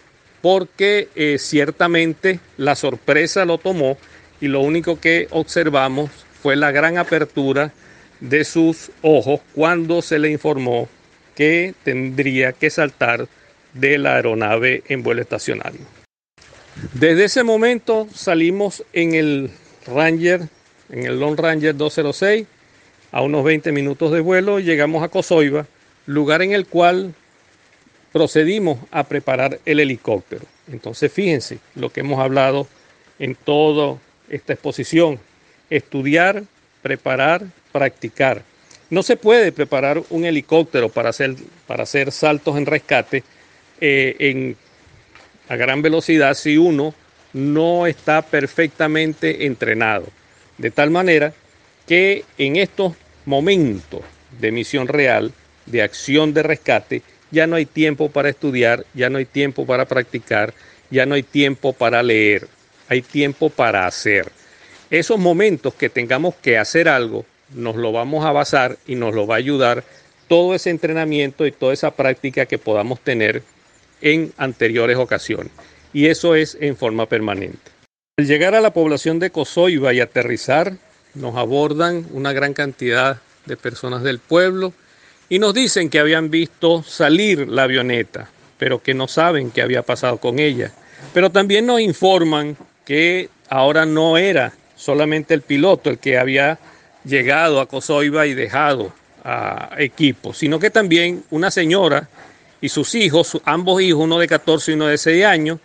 porque 0.42 1.08
eh, 1.16 1.36
ciertamente 1.38 2.40
la 2.56 2.74
sorpresa 2.74 3.44
lo 3.44 3.58
tomó 3.58 3.96
y 4.40 4.48
lo 4.48 4.60
único 4.60 5.00
que 5.00 5.26
observamos 5.30 6.10
fue 6.42 6.56
la 6.56 6.70
gran 6.70 6.98
apertura 6.98 7.72
de 8.20 8.44
sus 8.44 8.90
ojos 9.02 9.40
cuando 9.54 10.02
se 10.02 10.18
le 10.18 10.30
informó 10.30 10.88
que 11.34 11.74
tendría 11.82 12.52
que 12.52 12.70
saltar 12.70 13.26
de 13.72 13.98
la 13.98 14.16
aeronave 14.16 14.82
en 14.88 15.02
vuelo 15.02 15.22
estacionario. 15.22 15.80
Desde 16.92 17.24
ese 17.24 17.42
momento 17.42 18.08
salimos 18.14 18.84
en 18.92 19.14
el 19.14 19.50
Ranger, 19.86 20.48
en 20.90 21.06
el 21.06 21.18
Long 21.18 21.38
Ranger 21.38 21.76
206, 21.76 22.46
a 23.12 23.22
unos 23.22 23.44
20 23.44 23.72
minutos 23.72 24.12
de 24.12 24.20
vuelo, 24.20 24.58
llegamos 24.58 25.02
a 25.02 25.08
Cozoiba, 25.08 25.66
lugar 26.06 26.42
en 26.42 26.52
el 26.52 26.66
cual 26.66 27.14
procedimos 28.14 28.78
a 28.92 29.02
preparar 29.02 29.58
el 29.66 29.80
helicóptero. 29.80 30.46
Entonces 30.70 31.12
fíjense 31.12 31.58
lo 31.74 31.90
que 31.90 31.98
hemos 31.98 32.20
hablado 32.20 32.68
en 33.18 33.34
toda 33.34 33.98
esta 34.30 34.52
exposición. 34.52 35.18
Estudiar, 35.68 36.44
preparar, 36.80 37.42
practicar. 37.72 38.44
No 38.88 39.02
se 39.02 39.16
puede 39.16 39.50
preparar 39.50 40.00
un 40.10 40.24
helicóptero 40.24 40.90
para 40.90 41.08
hacer, 41.08 41.34
para 41.66 41.82
hacer 41.82 42.12
saltos 42.12 42.56
en 42.56 42.66
rescate 42.66 43.24
eh, 43.80 44.54
a 45.48 45.56
gran 45.56 45.82
velocidad 45.82 46.34
si 46.34 46.56
uno 46.56 46.94
no 47.32 47.88
está 47.88 48.22
perfectamente 48.22 49.44
entrenado. 49.44 50.06
De 50.56 50.70
tal 50.70 50.90
manera 50.90 51.34
que 51.84 52.24
en 52.38 52.54
estos 52.54 52.92
momentos 53.26 54.02
de 54.38 54.52
misión 54.52 54.86
real, 54.86 55.32
de 55.66 55.82
acción 55.82 56.32
de 56.32 56.44
rescate, 56.44 57.02
ya 57.34 57.46
no 57.46 57.56
hay 57.56 57.66
tiempo 57.66 58.08
para 58.08 58.30
estudiar, 58.30 58.86
ya 58.94 59.10
no 59.10 59.18
hay 59.18 59.26
tiempo 59.26 59.66
para 59.66 59.84
practicar, 59.84 60.54
ya 60.90 61.04
no 61.04 61.16
hay 61.16 61.22
tiempo 61.22 61.72
para 61.74 62.02
leer, 62.02 62.48
hay 62.88 63.02
tiempo 63.02 63.50
para 63.50 63.86
hacer. 63.86 64.30
Esos 64.90 65.18
momentos 65.18 65.74
que 65.74 65.90
tengamos 65.90 66.36
que 66.36 66.56
hacer 66.56 66.88
algo, 66.88 67.26
nos 67.52 67.76
lo 67.76 67.92
vamos 67.92 68.24
a 68.24 68.32
basar 68.32 68.78
y 68.86 68.94
nos 68.94 69.14
lo 69.14 69.26
va 69.26 69.34
a 69.34 69.38
ayudar 69.38 69.84
todo 70.28 70.54
ese 70.54 70.70
entrenamiento 70.70 71.46
y 71.46 71.52
toda 71.52 71.72
esa 71.72 71.90
práctica 71.90 72.46
que 72.46 72.58
podamos 72.58 73.00
tener 73.00 73.42
en 74.00 74.32
anteriores 74.36 74.96
ocasiones. 74.96 75.52
Y 75.92 76.06
eso 76.06 76.34
es 76.34 76.56
en 76.60 76.76
forma 76.76 77.06
permanente. 77.06 77.58
Al 78.16 78.26
llegar 78.26 78.54
a 78.54 78.60
la 78.60 78.72
población 78.72 79.18
de 79.18 79.30
Cozoiba 79.30 79.92
y 79.92 80.00
aterrizar, 80.00 80.74
nos 81.14 81.36
abordan 81.36 82.06
una 82.12 82.32
gran 82.32 82.54
cantidad 82.54 83.20
de 83.46 83.56
personas 83.56 84.02
del 84.02 84.18
pueblo 84.18 84.72
y 85.34 85.40
nos 85.40 85.52
dicen 85.52 85.90
que 85.90 85.98
habían 85.98 86.30
visto 86.30 86.84
salir 86.84 87.48
la 87.48 87.64
avioneta, 87.64 88.28
pero 88.56 88.80
que 88.80 88.94
no 88.94 89.08
saben 89.08 89.50
qué 89.50 89.62
había 89.62 89.82
pasado 89.82 90.18
con 90.18 90.38
ella. 90.38 90.70
Pero 91.12 91.30
también 91.30 91.66
nos 91.66 91.80
informan 91.80 92.56
que 92.84 93.30
ahora 93.48 93.84
no 93.84 94.16
era 94.16 94.52
solamente 94.76 95.34
el 95.34 95.40
piloto 95.40 95.90
el 95.90 95.98
que 95.98 96.18
había 96.18 96.60
llegado 97.04 97.60
a 97.60 97.66
Cozoiba 97.66 98.28
y 98.28 98.34
dejado 98.34 98.92
a 99.24 99.70
equipo, 99.78 100.32
sino 100.32 100.60
que 100.60 100.70
también 100.70 101.24
una 101.30 101.50
señora 101.50 102.08
y 102.60 102.68
sus 102.68 102.94
hijos, 102.94 103.40
ambos 103.44 103.82
hijos, 103.82 104.04
uno 104.04 104.20
de 104.20 104.28
14 104.28 104.70
y 104.70 104.74
uno 104.74 104.86
de 104.86 104.98
6 104.98 105.24
años, 105.24 105.58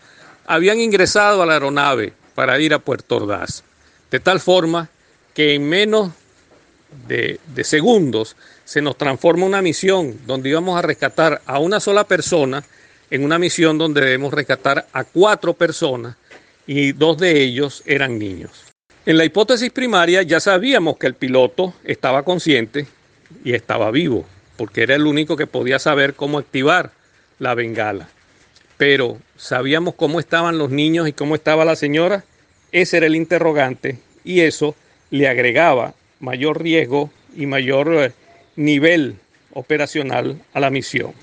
habían 0.48 0.80
ingresado 0.80 1.44
a 1.44 1.46
la 1.46 1.54
aeronave 1.54 2.14
para 2.34 2.60
ir 2.60 2.74
a 2.74 2.80
Puerto 2.80 3.18
Ordaz. 3.18 3.64
De 4.10 4.20
tal 4.20 4.40
forma 4.40 4.90
que 5.36 5.54
en 5.54 5.70
menos 5.70 6.10
de, 7.08 7.40
de 7.54 7.64
segundos 7.64 8.36
se 8.70 8.84
nos 8.84 9.00
transforma 9.00 9.48
una 9.48 9.64
misión 9.64 10.20
donde 10.28 10.50
íbamos 10.50 10.78
a 10.78 10.84
rescatar 10.84 11.42
a 11.48 11.58
una 11.58 11.80
sola 11.80 12.04
persona 12.04 12.64
en 13.10 13.24
una 13.24 13.40
misión 13.40 13.80
donde 13.80 14.02
debemos 14.02 14.32
rescatar 14.32 14.86
a 14.94 15.06
cuatro 15.06 15.56
personas 15.56 16.18
y 16.68 16.92
dos 16.92 17.18
de 17.18 17.42
ellos 17.42 17.82
eran 17.88 18.20
niños. 18.20 18.52
En 19.08 19.18
la 19.18 19.26
hipótesis 19.26 19.72
primaria 19.72 20.22
ya 20.22 20.40
sabíamos 20.40 20.98
que 20.98 21.08
el 21.08 21.16
piloto 21.16 21.74
estaba 21.84 22.22
consciente 22.22 22.86
y 23.44 23.56
estaba 23.56 23.90
vivo, 23.90 24.24
porque 24.56 24.84
era 24.84 24.94
el 24.94 25.08
único 25.08 25.36
que 25.36 25.48
podía 25.48 25.80
saber 25.80 26.14
cómo 26.14 26.38
activar 26.38 26.92
la 27.40 27.56
bengala. 27.56 28.08
Pero 28.78 29.18
¿sabíamos 29.36 29.96
cómo 29.96 30.20
estaban 30.20 30.60
los 30.60 30.70
niños 30.70 31.08
y 31.08 31.14
cómo 31.14 31.34
estaba 31.34 31.66
la 31.66 31.76
señora? 31.76 32.24
Ese 32.72 32.98
era 32.98 33.08
el 33.08 33.16
interrogante 33.16 33.98
y 34.24 34.42
eso 34.42 34.76
le 35.10 35.28
agregaba 35.28 35.96
mayor 36.20 36.62
riesgo 36.62 37.10
y 37.36 37.48
mayor 37.48 37.92
eh, 37.96 38.12
nivel 38.60 39.16
operacional 39.54 40.40
a 40.54 40.60
la 40.60 40.70
misión. 40.70 41.14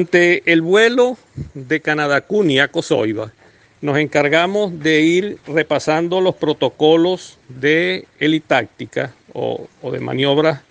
Ante 0.00 0.42
el 0.50 0.62
vuelo 0.62 1.16
de 1.54 1.80
Canadá-Cuni 1.80 2.58
a 2.58 2.68
Cozoiba, 2.68 3.32
nos 3.80 3.98
encargamos 3.98 4.78
de 4.80 5.02
ir 5.02 5.38
repasando 5.46 6.20
los 6.20 6.34
protocolos 6.34 7.38
de 7.48 8.06
helitáctica 8.18 9.14
o, 9.32 9.68
o 9.82 9.90
de 9.92 10.00
maniobras 10.00 10.62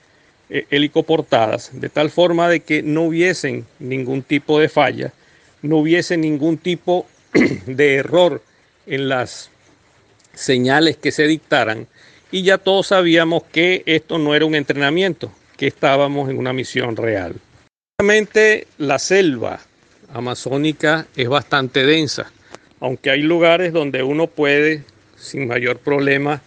eh, 0.49 0.65
helicoportadas, 0.71 1.69
de 1.73 1.89
tal 1.89 2.09
forma 2.09 2.49
de 2.49 2.61
que 2.61 2.81
no 2.81 3.03
hubiesen 3.03 3.65
ningún 3.79 4.23
tipo 4.23 4.59
de 4.59 4.69
falla, 4.69 5.13
no 5.61 5.77
hubiese 5.77 6.17
ningún 6.17 6.57
tipo 6.57 7.05
de 7.65 7.95
error 7.95 8.41
en 8.87 9.09
las 9.09 9.51
señales 10.33 10.97
que 10.97 11.11
se 11.11 11.27
dictaran 11.27 11.87
y 12.31 12.41
ya 12.41 12.57
todos 12.57 12.87
sabíamos 12.87 13.43
que 13.43 13.83
esto 13.85 14.17
no 14.17 14.35
era 14.35 14.45
un 14.45 14.55
entrenamiento, 14.55 15.31
que 15.57 15.67
estábamos 15.67 16.29
en 16.29 16.37
una 16.37 16.53
misión 16.53 16.95
real. 16.95 17.35
Realmente 17.99 18.67
la 18.77 18.99
selva 18.99 19.59
amazónica 20.13 21.07
es 21.15 21.27
bastante 21.27 21.85
densa, 21.85 22.31
aunque 22.79 23.09
hay 23.09 23.21
lugares 23.21 23.73
donde 23.73 24.03
uno 24.03 24.27
puede 24.27 24.83
sin 25.17 25.47
mayor 25.47 25.79
problema 25.79 26.41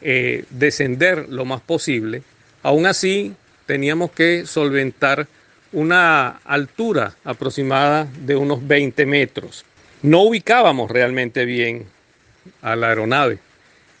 eh, 0.00 0.44
descender 0.50 1.28
lo 1.28 1.44
más 1.44 1.60
posible, 1.60 2.22
aún 2.62 2.86
así 2.86 3.34
teníamos 3.66 4.10
que 4.10 4.46
solventar 4.46 5.26
una 5.72 6.40
altura 6.44 7.14
aproximada 7.24 8.06
de 8.24 8.36
unos 8.36 8.66
20 8.66 9.06
metros. 9.06 9.64
No 10.02 10.22
ubicábamos 10.22 10.90
realmente 10.90 11.44
bien 11.44 11.86
a 12.62 12.76
la 12.76 12.88
aeronave. 12.88 13.38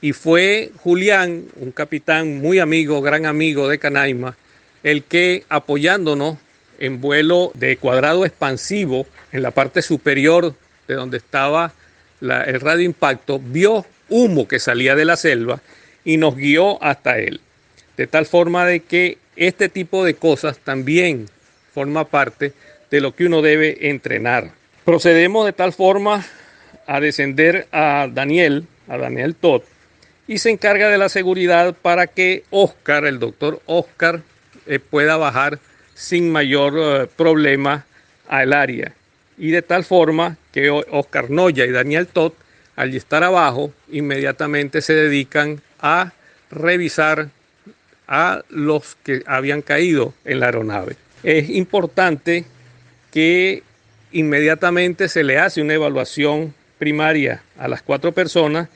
Y 0.00 0.12
fue 0.12 0.70
Julián, 0.82 1.46
un 1.56 1.72
capitán 1.72 2.38
muy 2.38 2.58
amigo, 2.58 3.00
gran 3.00 3.24
amigo 3.24 3.68
de 3.68 3.78
Canaima, 3.78 4.36
el 4.84 5.02
que 5.02 5.44
apoyándonos 5.48 6.36
en 6.78 7.00
vuelo 7.00 7.50
de 7.54 7.76
cuadrado 7.76 8.24
expansivo 8.24 9.06
en 9.32 9.42
la 9.42 9.50
parte 9.50 9.82
superior 9.82 10.54
de 10.86 10.94
donde 10.94 11.16
estaba 11.16 11.72
el 12.20 12.60
radio 12.60 12.84
impacto, 12.84 13.40
vio 13.40 13.84
humo 14.08 14.46
que 14.46 14.60
salía 14.60 14.94
de 14.94 15.04
la 15.04 15.16
selva 15.16 15.60
y 16.04 16.16
nos 16.18 16.36
guió 16.36 16.82
hasta 16.82 17.18
él. 17.18 17.40
De 17.96 18.06
tal 18.06 18.26
forma 18.26 18.66
de 18.66 18.80
que 18.80 19.18
este 19.36 19.68
tipo 19.68 20.04
de 20.04 20.14
cosas 20.14 20.58
también 20.58 21.28
forma 21.72 22.04
parte 22.04 22.52
de 22.90 23.00
lo 23.00 23.14
que 23.14 23.26
uno 23.26 23.42
debe 23.42 23.88
entrenar. 23.88 24.50
Procedemos 24.84 25.46
de 25.46 25.52
tal 25.52 25.72
forma 25.72 26.24
a 26.86 27.00
descender 27.00 27.66
a 27.72 28.08
Daniel, 28.12 28.66
a 28.88 28.98
Daniel 28.98 29.34
Todd, 29.34 29.62
y 30.26 30.38
se 30.38 30.50
encarga 30.50 30.88
de 30.88 30.98
la 30.98 31.08
seguridad 31.08 31.74
para 31.80 32.06
que 32.06 32.44
Oscar, 32.50 33.06
el 33.06 33.18
doctor 33.18 33.60
Oscar, 33.66 34.20
eh, 34.66 34.78
pueda 34.78 35.16
bajar 35.16 35.58
sin 35.94 36.30
mayor 36.30 36.74
eh, 36.76 37.08
problema 37.16 37.84
al 38.28 38.52
área. 38.52 38.92
Y 39.36 39.50
de 39.50 39.62
tal 39.62 39.84
forma 39.84 40.36
que 40.52 40.70
Oscar 40.70 41.30
Noya 41.30 41.64
y 41.64 41.70
Daniel 41.70 42.06
Todd, 42.06 42.32
al 42.76 42.94
estar 42.94 43.24
abajo, 43.24 43.72
inmediatamente 43.90 44.80
se 44.80 44.94
dedican 44.94 45.60
a 45.80 46.12
revisar 46.50 47.28
a 48.06 48.42
los 48.48 48.96
que 49.02 49.22
habían 49.26 49.62
caído 49.62 50.14
en 50.24 50.40
la 50.40 50.46
aeronave. 50.46 50.96
Es 51.22 51.48
importante 51.50 52.44
que 53.12 53.62
inmediatamente 54.12 55.08
se 55.08 55.24
le 55.24 55.38
hace 55.38 55.62
una 55.62 55.74
evaluación 55.74 56.54
primaria 56.78 57.42
a 57.58 57.68
las 57.68 57.82
cuatro 57.82 58.12
personas 58.12 58.68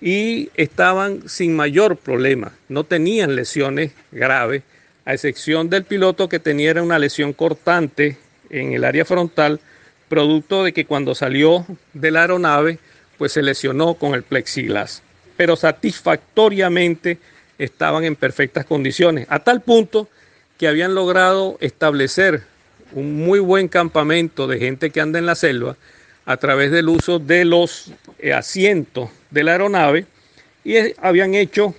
y 0.00 0.50
estaban 0.54 1.28
sin 1.28 1.56
mayor 1.56 1.96
problema, 1.96 2.52
no 2.68 2.84
tenían 2.84 3.36
lesiones 3.36 3.92
graves, 4.12 4.62
a 5.04 5.12
excepción 5.12 5.68
del 5.68 5.84
piloto 5.84 6.28
que 6.28 6.38
tenía 6.38 6.82
una 6.82 6.98
lesión 6.98 7.32
cortante 7.32 8.16
en 8.50 8.72
el 8.72 8.84
área 8.84 9.04
frontal, 9.04 9.60
producto 10.08 10.64
de 10.64 10.72
que 10.72 10.86
cuando 10.86 11.14
salió 11.14 11.66
de 11.92 12.10
la 12.10 12.22
aeronave, 12.22 12.78
pues 13.18 13.32
se 13.32 13.42
lesionó 13.42 13.94
con 13.94 14.14
el 14.14 14.22
plexiglas. 14.22 15.02
Pero 15.36 15.56
satisfactoriamente 15.56 17.18
estaban 17.58 18.04
en 18.04 18.16
perfectas 18.16 18.64
condiciones, 18.64 19.26
a 19.28 19.40
tal 19.40 19.60
punto 19.62 20.08
que 20.58 20.68
habían 20.68 20.94
logrado 20.94 21.56
establecer 21.60 22.42
un 22.92 23.24
muy 23.24 23.40
buen 23.40 23.68
campamento 23.68 24.46
de 24.46 24.58
gente 24.58 24.90
que 24.90 25.00
anda 25.00 25.18
en 25.18 25.26
la 25.26 25.34
selva 25.34 25.76
a 26.26 26.36
través 26.36 26.70
del 26.70 26.88
uso 26.88 27.18
de 27.18 27.44
los 27.44 27.92
eh, 28.18 28.32
asientos 28.32 29.10
de 29.30 29.44
la 29.44 29.52
aeronave 29.52 30.06
y 30.64 30.76
habían 30.98 31.34
hecho 31.34 31.74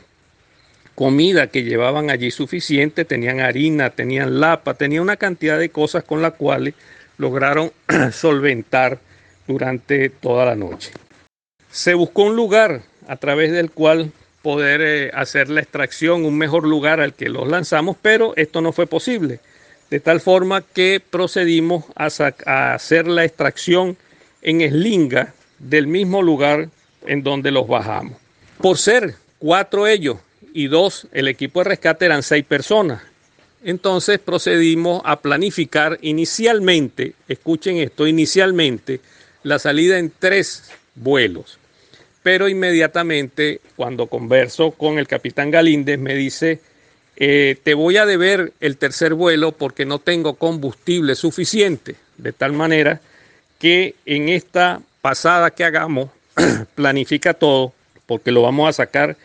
comida 0.96 1.48
que 1.48 1.64
llevaban 1.64 2.10
allí 2.10 2.32
suficiente, 2.32 3.06
tenían 3.06 3.42
harina, 3.42 3.90
tenían 3.92 4.40
lapa, 4.40 4.74
tenían 4.74 5.04
una 5.04 5.18
cantidad 5.18 5.60
de 5.60 5.70
cosas 5.70 6.04
con 6.04 6.22
las 6.22 6.34
cuales 6.34 6.74
lograron 7.18 7.72
solventar 8.12 9.00
durante 9.46 10.10
toda 10.10 10.46
la 10.46 10.56
noche. 10.56 10.92
Se 11.70 11.94
buscó 11.94 12.24
un 12.24 12.36
lugar 12.36 12.82
a 13.08 13.18
través 13.18 13.52
del 13.52 13.70
cual 13.70 14.12
poder 14.42 14.82
eh, 14.82 15.12
hacer 15.14 15.50
la 15.50 15.62
extracción, 15.62 16.26
un 16.26 16.38
mejor 16.38 16.66
lugar 16.66 17.02
al 17.02 17.14
que 17.14 17.30
los 17.30 17.48
lanzamos, 17.48 17.98
pero 18.02 18.34
esto 18.38 18.62
no 18.62 18.72
fue 18.72 18.88
posible. 18.88 19.40
De 19.90 20.00
tal 20.00 20.22
forma 20.22 20.62
que 20.62 21.02
procedimos 21.08 21.86
a, 21.96 22.08
a 22.46 22.74
hacer 22.74 23.08
la 23.08 23.26
extracción 23.26 23.98
en 24.42 24.62
Eslinga 24.62 25.34
del 25.60 25.88
mismo 25.88 26.22
lugar 26.22 26.70
en 27.06 27.24
donde 27.24 27.52
los 27.52 27.68
bajamos. 27.68 28.18
Por 28.60 28.78
ser 28.78 29.16
cuatro 29.38 29.88
ellos 29.88 30.18
y 30.56 30.68
dos, 30.68 31.08
el 31.12 31.28
equipo 31.28 31.60
de 31.60 31.70
rescate 31.70 32.06
eran 32.06 32.24
seis 32.24 32.44
personas. 32.44 33.04
Entonces 33.64 34.18
procedimos 34.18 35.02
a 35.06 35.20
planificar 35.22 36.00
inicialmente, 36.02 37.14
escuchen 37.28 37.78
esto, 37.78 38.08
inicialmente 38.08 39.02
la 39.44 39.60
salida 39.60 40.00
en 40.00 40.12
tres 40.18 40.72
vuelos 40.96 41.60
pero 42.26 42.50
inmediatamente 42.50 43.62
cuando 43.76 44.08
converso 44.08 44.72
con 44.72 44.98
el 44.98 45.08
capitán 45.08 45.52
Galíndez 45.52 46.00
me 46.00 46.16
dice, 46.16 46.60
eh, 47.18 47.56
te 47.62 47.76
voy 47.76 47.98
a 47.98 48.08
deber 48.08 48.52
el 48.62 48.78
tercer 48.78 49.14
vuelo 49.14 49.52
porque 49.52 49.86
no 49.86 50.00
tengo 50.00 50.34
combustible 50.34 51.14
suficiente, 51.14 51.98
de 52.18 52.34
tal 52.34 52.52
manera 52.52 53.00
que 53.60 53.94
en 54.08 54.30
esta 54.30 54.82
pasada 55.04 55.52
que 55.52 55.66
hagamos, 55.66 56.10
planifica 56.74 57.36
todo, 57.36 57.74
porque 58.08 58.32
lo 58.32 58.42
vamos 58.42 58.70
a 58.70 58.74
sacar 58.74 59.18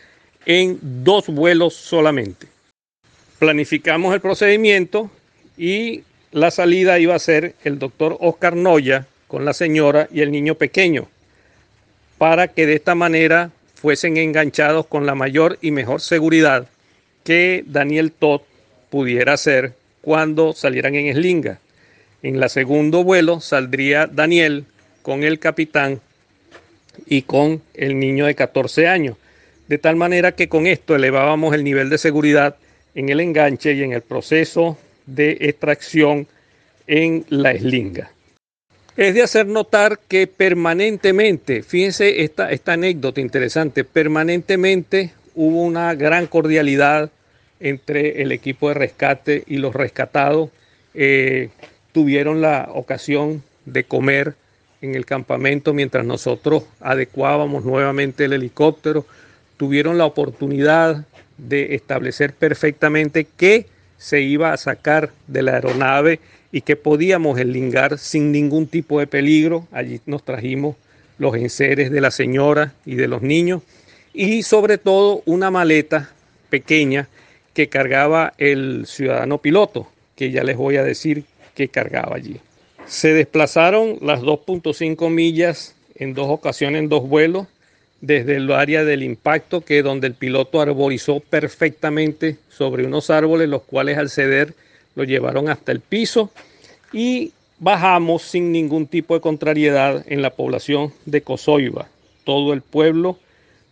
en 0.45 0.79
dos 0.81 1.27
vuelos 1.27 1.75
solamente. 1.75 2.47
Planificamos 3.39 4.13
el 4.13 4.21
procedimiento 4.21 5.09
y 5.57 6.03
la 6.31 6.51
salida 6.51 6.99
iba 6.99 7.15
a 7.15 7.19
ser 7.19 7.55
el 7.63 7.79
doctor 7.79 8.17
Oscar 8.19 8.55
Noya 8.55 9.07
con 9.27 9.45
la 9.45 9.53
señora 9.53 10.07
y 10.11 10.21
el 10.21 10.31
niño 10.31 10.55
pequeño 10.55 11.07
para 12.17 12.49
que 12.49 12.67
de 12.67 12.75
esta 12.75 12.93
manera 12.93 13.49
fuesen 13.73 14.17
enganchados 14.17 14.85
con 14.85 15.07
la 15.07 15.15
mayor 15.15 15.57
y 15.61 15.71
mejor 15.71 16.01
seguridad 16.01 16.67
que 17.23 17.63
Daniel 17.65 18.11
Todd 18.11 18.41
pudiera 18.91 19.33
hacer 19.33 19.73
cuando 20.01 20.53
salieran 20.53 20.95
en 20.95 21.07
Eslinga. 21.07 21.59
En 22.21 22.39
la 22.39 22.49
segundo 22.49 23.03
vuelo 23.03 23.41
saldría 23.41 24.05
Daniel 24.05 24.65
con 25.01 25.23
el 25.23 25.39
capitán 25.39 25.99
y 27.07 27.23
con 27.23 27.61
el 27.73 27.99
niño 27.99 28.27
de 28.27 28.35
14 28.35 28.87
años. 28.87 29.17
De 29.71 29.77
tal 29.77 29.95
manera 29.95 30.33
que 30.33 30.49
con 30.49 30.67
esto 30.67 30.97
elevábamos 30.97 31.55
el 31.55 31.63
nivel 31.63 31.89
de 31.89 31.97
seguridad 31.97 32.57
en 32.93 33.07
el 33.07 33.21
enganche 33.21 33.71
y 33.71 33.83
en 33.83 33.93
el 33.93 34.01
proceso 34.01 34.77
de 35.05 35.37
extracción 35.39 36.27
en 36.87 37.23
la 37.29 37.51
eslinga 37.51 38.11
es 38.97 39.13
de 39.13 39.23
hacer 39.23 39.47
notar 39.47 39.97
que 40.09 40.27
permanentemente, 40.27 41.63
fíjense 41.63 42.21
esta, 42.21 42.49
anécdota 42.65 43.21
interesante, 43.21 43.85
permanentemente 43.85 45.13
hubo 45.35 45.63
una 45.63 45.95
gran 45.95 46.27
cordialidad 46.27 47.09
entre 47.61 48.21
el 48.21 48.33
equipo 48.33 48.67
de 48.67 48.73
rescate 48.73 49.43
y 49.47 49.55
los 49.55 49.73
rescatados. 49.73 50.49
Eh, 50.93 51.47
tuvieron 51.93 52.41
la 52.41 52.67
ocasión 52.73 53.41
de 53.63 53.85
comer 53.85 54.35
en 54.81 54.95
el 54.95 55.05
campamento 55.05 55.73
mientras 55.73 56.05
nosotros 56.05 56.65
adecuábamos 56.81 57.63
nuevamente 57.63 58.25
el 58.25 58.33
helicóptero. 58.33 59.05
Tuvieron 59.61 59.99
la 59.99 60.07
oportunidad 60.07 61.05
de 61.37 61.75
establecer 61.75 62.33
perfectamente 62.33 63.27
qué 63.37 63.67
se 63.99 64.19
iba 64.21 64.53
a 64.53 64.57
sacar 64.57 65.11
de 65.27 65.43
la 65.43 65.51
aeronave 65.53 66.19
y 66.51 66.61
que 66.61 66.75
podíamos 66.75 67.37
enlingar 67.39 67.99
sin 67.99 68.31
ningún 68.31 68.65
tipo 68.65 68.99
de 68.99 69.05
peligro. 69.05 69.67
Allí 69.71 70.01
nos 70.07 70.25
trajimos 70.25 70.77
los 71.19 71.35
enseres 71.35 71.91
de 71.91 72.01
la 72.01 72.09
señora 72.09 72.73
y 72.87 72.95
de 72.95 73.07
los 73.07 73.21
niños 73.21 73.61
y 74.15 74.41
sobre 74.41 74.79
todo 74.79 75.21
una 75.27 75.51
maleta 75.51 76.09
pequeña 76.49 77.07
que 77.53 77.69
cargaba 77.69 78.33
el 78.39 78.87
ciudadano 78.87 79.37
piloto, 79.37 79.87
que 80.15 80.31
ya 80.31 80.43
les 80.43 80.57
voy 80.57 80.77
a 80.77 80.83
decir 80.83 81.25
que 81.53 81.67
cargaba 81.67 82.15
allí. 82.15 82.39
Se 82.87 83.13
desplazaron 83.13 83.99
las 84.01 84.21
2.5 84.21 85.11
millas 85.11 85.75
en 85.93 86.15
dos 86.15 86.31
ocasiones, 86.31 86.79
en 86.79 86.89
dos 86.89 87.07
vuelos, 87.07 87.45
desde 88.01 88.35
el 88.37 88.51
área 88.51 88.83
del 88.83 89.03
impacto, 89.03 89.61
que 89.61 89.83
donde 89.83 90.07
el 90.07 90.15
piloto 90.15 90.59
arborizó 90.59 91.19
perfectamente 91.19 92.37
sobre 92.49 92.85
unos 92.85 93.09
árboles, 93.09 93.47
los 93.47 93.61
cuales 93.61 93.97
al 93.97 94.09
ceder 94.09 94.55
lo 94.95 95.03
llevaron 95.03 95.49
hasta 95.49 95.71
el 95.71 95.79
piso 95.79 96.31
y 96.91 97.31
bajamos 97.59 98.23
sin 98.23 98.51
ningún 98.51 98.87
tipo 98.87 99.13
de 99.13 99.21
contrariedad 99.21 100.03
en 100.07 100.21
la 100.21 100.31
población 100.31 100.91
de 101.05 101.21
Cozoiba. 101.21 101.87
Todo 102.23 102.53
el 102.53 102.61
pueblo 102.61 103.19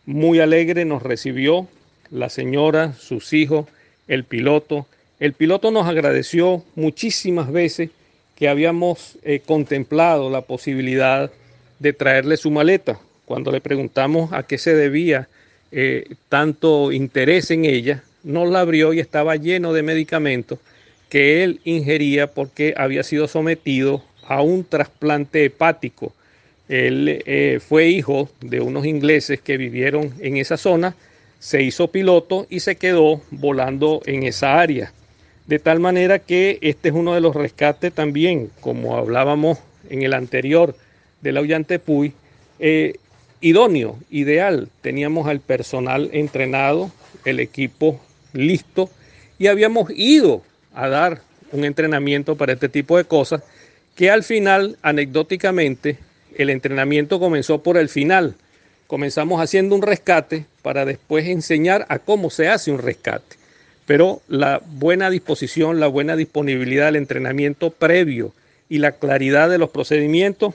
muy 0.05 0.39
alegre 0.39 0.85
nos 0.85 1.03
recibió, 1.03 1.67
la 2.11 2.29
señora, 2.29 2.93
sus 2.93 3.33
hijos, 3.33 3.65
el 4.07 4.23
piloto. 4.23 4.87
El 5.19 5.33
piloto 5.33 5.71
nos 5.71 5.87
agradeció 5.87 6.63
muchísimas 6.75 7.51
veces 7.51 7.89
que 8.35 8.47
habíamos 8.47 9.17
eh, 9.23 9.41
contemplado 9.45 10.29
la 10.29 10.41
posibilidad 10.41 11.31
de 11.79 11.93
traerle 11.93 12.37
su 12.37 12.51
maleta. 12.51 12.99
Cuando 13.29 13.51
le 13.51 13.61
preguntamos 13.61 14.33
a 14.33 14.41
qué 14.41 14.57
se 14.57 14.73
debía 14.73 15.27
eh, 15.71 16.15
tanto 16.29 16.91
interés 16.91 17.51
en 17.51 17.63
ella, 17.63 18.03
nos 18.23 18.49
la 18.49 18.61
abrió 18.61 18.91
y 18.91 18.99
estaba 18.99 19.35
lleno 19.35 19.71
de 19.71 19.83
medicamentos 19.83 20.57
que 21.09 21.43
él 21.43 21.61
ingería 21.63 22.33
porque 22.33 22.73
había 22.75 23.03
sido 23.03 23.27
sometido 23.27 24.03
a 24.27 24.41
un 24.41 24.63
trasplante 24.63 25.45
hepático. 25.45 26.11
Él 26.69 27.21
eh, 27.27 27.59
fue 27.61 27.89
hijo 27.89 28.31
de 28.41 28.61
unos 28.61 28.87
ingleses 28.87 29.39
que 29.39 29.57
vivieron 29.57 30.11
en 30.21 30.37
esa 30.37 30.57
zona, 30.57 30.95
se 31.37 31.61
hizo 31.61 31.91
piloto 31.91 32.47
y 32.49 32.61
se 32.61 32.77
quedó 32.77 33.21
volando 33.29 34.01
en 34.07 34.23
esa 34.23 34.59
área. 34.59 34.91
De 35.45 35.59
tal 35.59 35.79
manera 35.79 36.17
que 36.17 36.57
este 36.63 36.89
es 36.89 36.95
uno 36.95 37.13
de 37.13 37.21
los 37.21 37.35
rescates 37.35 37.93
también, 37.93 38.49
como 38.59 38.97
hablábamos 38.97 39.59
en 39.87 40.01
el 40.01 40.15
anterior 40.15 40.75
de 41.21 41.31
la 41.31 41.43
Puy, 41.85 42.13
eh, 42.57 42.95
idóneo, 43.41 43.97
ideal. 44.09 44.69
Teníamos 44.81 45.27
al 45.27 45.39
personal 45.39 46.09
entrenado, 46.13 46.91
el 47.25 47.39
equipo 47.39 47.99
listo 48.33 48.89
y 49.37 49.47
habíamos 49.47 49.89
ido 49.95 50.43
a 50.73 50.87
dar 50.87 51.21
un 51.51 51.65
entrenamiento 51.65 52.35
para 52.35 52.53
este 52.53 52.69
tipo 52.69 52.97
de 52.97 53.05
cosas 53.05 53.41
que 53.95 54.09
al 54.09 54.23
final, 54.23 54.77
anecdóticamente, 54.81 55.97
el 56.37 56.49
entrenamiento 56.49 57.19
comenzó 57.19 57.63
por 57.63 57.77
el 57.77 57.89
final. 57.89 58.35
Comenzamos 58.87 59.41
haciendo 59.41 59.75
un 59.75 59.81
rescate 59.81 60.45
para 60.61 60.85
después 60.85 61.27
enseñar 61.27 61.85
a 61.89 61.99
cómo 61.99 62.29
se 62.29 62.47
hace 62.47 62.71
un 62.71 62.79
rescate. 62.79 63.35
Pero 63.85 64.21
la 64.27 64.61
buena 64.65 65.09
disposición, 65.09 65.79
la 65.79 65.87
buena 65.87 66.15
disponibilidad 66.15 66.85
del 66.85 66.95
entrenamiento 66.95 67.71
previo 67.71 68.33
y 68.69 68.77
la 68.77 68.93
claridad 68.93 69.49
de 69.49 69.57
los 69.57 69.69
procedimientos 69.71 70.53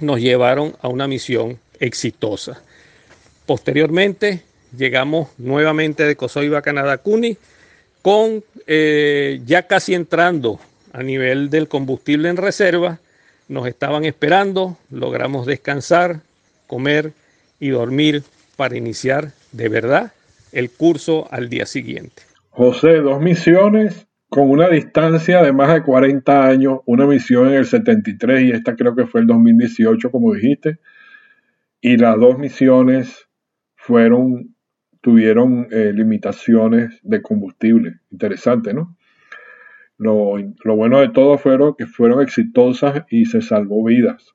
nos 0.00 0.20
llevaron 0.20 0.76
a 0.80 0.88
una 0.88 1.06
misión 1.06 1.58
exitosa. 1.80 2.62
Posteriormente 3.46 4.42
llegamos 4.76 5.28
nuevamente 5.38 6.04
de 6.04 6.16
Cosoiba 6.16 6.58
a 6.58 6.62
Canadá 6.62 6.98
Cuni 6.98 7.36
con 8.02 8.44
eh, 8.66 9.40
ya 9.46 9.66
casi 9.66 9.94
entrando 9.94 10.60
a 10.92 11.02
nivel 11.02 11.50
del 11.50 11.68
combustible 11.68 12.28
en 12.28 12.36
reserva. 12.36 12.98
Nos 13.48 13.66
estaban 13.66 14.04
esperando, 14.04 14.76
logramos 14.90 15.46
descansar, 15.46 16.20
comer 16.66 17.12
y 17.58 17.70
dormir 17.70 18.22
para 18.56 18.76
iniciar 18.76 19.32
de 19.52 19.68
verdad 19.68 20.12
el 20.52 20.70
curso 20.70 21.28
al 21.30 21.48
día 21.48 21.66
siguiente. 21.66 22.22
José, 22.50 22.96
dos 22.96 23.20
misiones 23.20 24.06
con 24.28 24.50
una 24.50 24.68
distancia 24.68 25.42
de 25.42 25.52
más 25.52 25.72
de 25.72 25.82
40 25.82 26.46
años, 26.46 26.80
una 26.84 27.06
misión 27.06 27.48
en 27.48 27.54
el 27.54 27.66
73 27.66 28.42
y 28.42 28.50
esta 28.50 28.76
creo 28.76 28.94
que 28.94 29.06
fue 29.06 29.22
el 29.22 29.26
2018, 29.26 30.10
como 30.10 30.34
dijiste, 30.34 30.78
y 31.80 31.96
las 31.96 32.18
dos 32.18 32.38
misiones 32.38 33.28
fueron, 33.76 34.56
tuvieron 35.00 35.68
eh, 35.70 35.92
limitaciones 35.94 36.98
de 37.02 37.22
combustible. 37.22 38.00
Interesante, 38.10 38.74
¿no? 38.74 38.96
Lo, 39.96 40.36
bueno 40.76 41.00
de 41.00 41.08
todo 41.08 41.38
fueron 41.38 41.74
que 41.76 41.86
fueron 41.86 42.22
exitosas 42.22 43.04
y 43.10 43.24
se 43.26 43.40
salvó 43.42 43.84
vidas. 43.84 44.32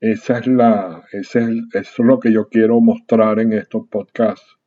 Esa 0.00 0.38
es 0.38 0.46
la, 0.46 1.04
ese 1.12 1.40
es, 1.40 1.48
eso 1.74 2.02
es 2.02 2.06
lo 2.06 2.18
que 2.18 2.32
yo 2.32 2.48
quiero 2.48 2.80
mostrar 2.80 3.38
en 3.38 3.52
estos 3.52 3.86
podcasts. 3.88 4.58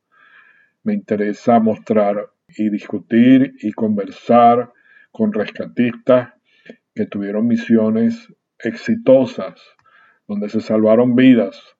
Me 0.84 0.94
interesa 0.94 1.58
mostrar 1.58 2.30
y 2.48 2.70
discutir 2.70 3.54
y 3.60 3.72
conversar 3.72 4.72
con 5.10 5.32
rescatistas 5.32 6.34
que 6.94 7.06
tuvieron 7.06 7.46
misiones 7.48 8.32
exitosas, 8.58 9.60
donde 10.28 10.48
se 10.48 10.60
salvaron 10.60 11.16
vidas. 11.16 11.75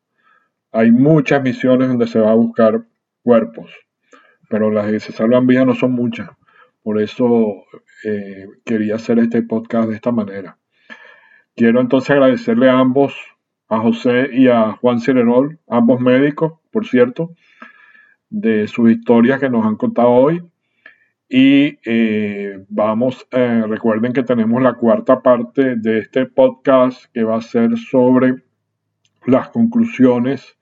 Hay 0.72 0.90
muchas 0.90 1.42
misiones 1.42 1.88
donde 1.88 2.06
se 2.06 2.18
va 2.18 2.32
a 2.32 2.34
buscar 2.34 2.84
cuerpos, 3.22 3.70
pero 4.48 4.70
las 4.70 4.90
que 4.90 5.00
se 5.00 5.12
salvan 5.12 5.46
vidas 5.46 5.66
no 5.66 5.74
son 5.74 5.92
muchas. 5.92 6.30
Por 6.82 7.00
eso 7.00 7.64
eh, 8.04 8.46
quería 8.64 8.94
hacer 8.94 9.18
este 9.18 9.42
podcast 9.42 9.88
de 9.88 9.96
esta 9.96 10.12
manera. 10.12 10.58
Quiero 11.56 11.80
entonces 11.80 12.10
agradecerle 12.10 12.68
a 12.68 12.78
ambos, 12.78 13.14
a 13.68 13.80
José 13.80 14.28
y 14.32 14.48
a 14.48 14.72
Juan 14.72 15.00
Cirenol, 15.00 15.58
ambos 15.66 16.00
médicos, 16.00 16.52
por 16.70 16.86
cierto, 16.86 17.34
de 18.28 18.68
sus 18.68 18.90
historias 18.90 19.40
que 19.40 19.50
nos 19.50 19.64
han 19.64 19.76
contado 19.76 20.10
hoy. 20.10 20.42
Y 21.28 21.78
eh, 21.84 22.64
vamos, 22.68 23.26
eh, 23.32 23.64
recuerden 23.66 24.12
que 24.12 24.22
tenemos 24.22 24.62
la 24.62 24.74
cuarta 24.74 25.22
parte 25.22 25.74
de 25.76 25.98
este 25.98 26.26
podcast 26.26 27.06
que 27.12 27.24
va 27.24 27.38
a 27.38 27.40
ser 27.40 27.76
sobre 27.76 28.45
las 29.26 29.50
conclusiones 29.50 30.56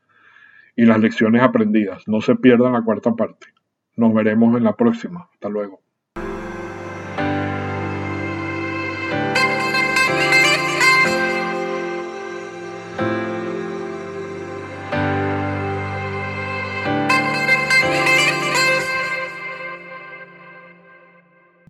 y 0.76 0.84
las 0.86 0.98
lecciones 0.98 1.42
aprendidas. 1.42 2.08
No 2.08 2.20
se 2.20 2.34
pierdan 2.34 2.72
la 2.72 2.82
cuarta 2.82 3.14
parte. 3.14 3.46
Nos 3.96 4.12
veremos 4.12 4.56
en 4.56 4.64
la 4.64 4.74
próxima. 4.74 5.28
Hasta 5.32 5.48
luego. 5.48 5.83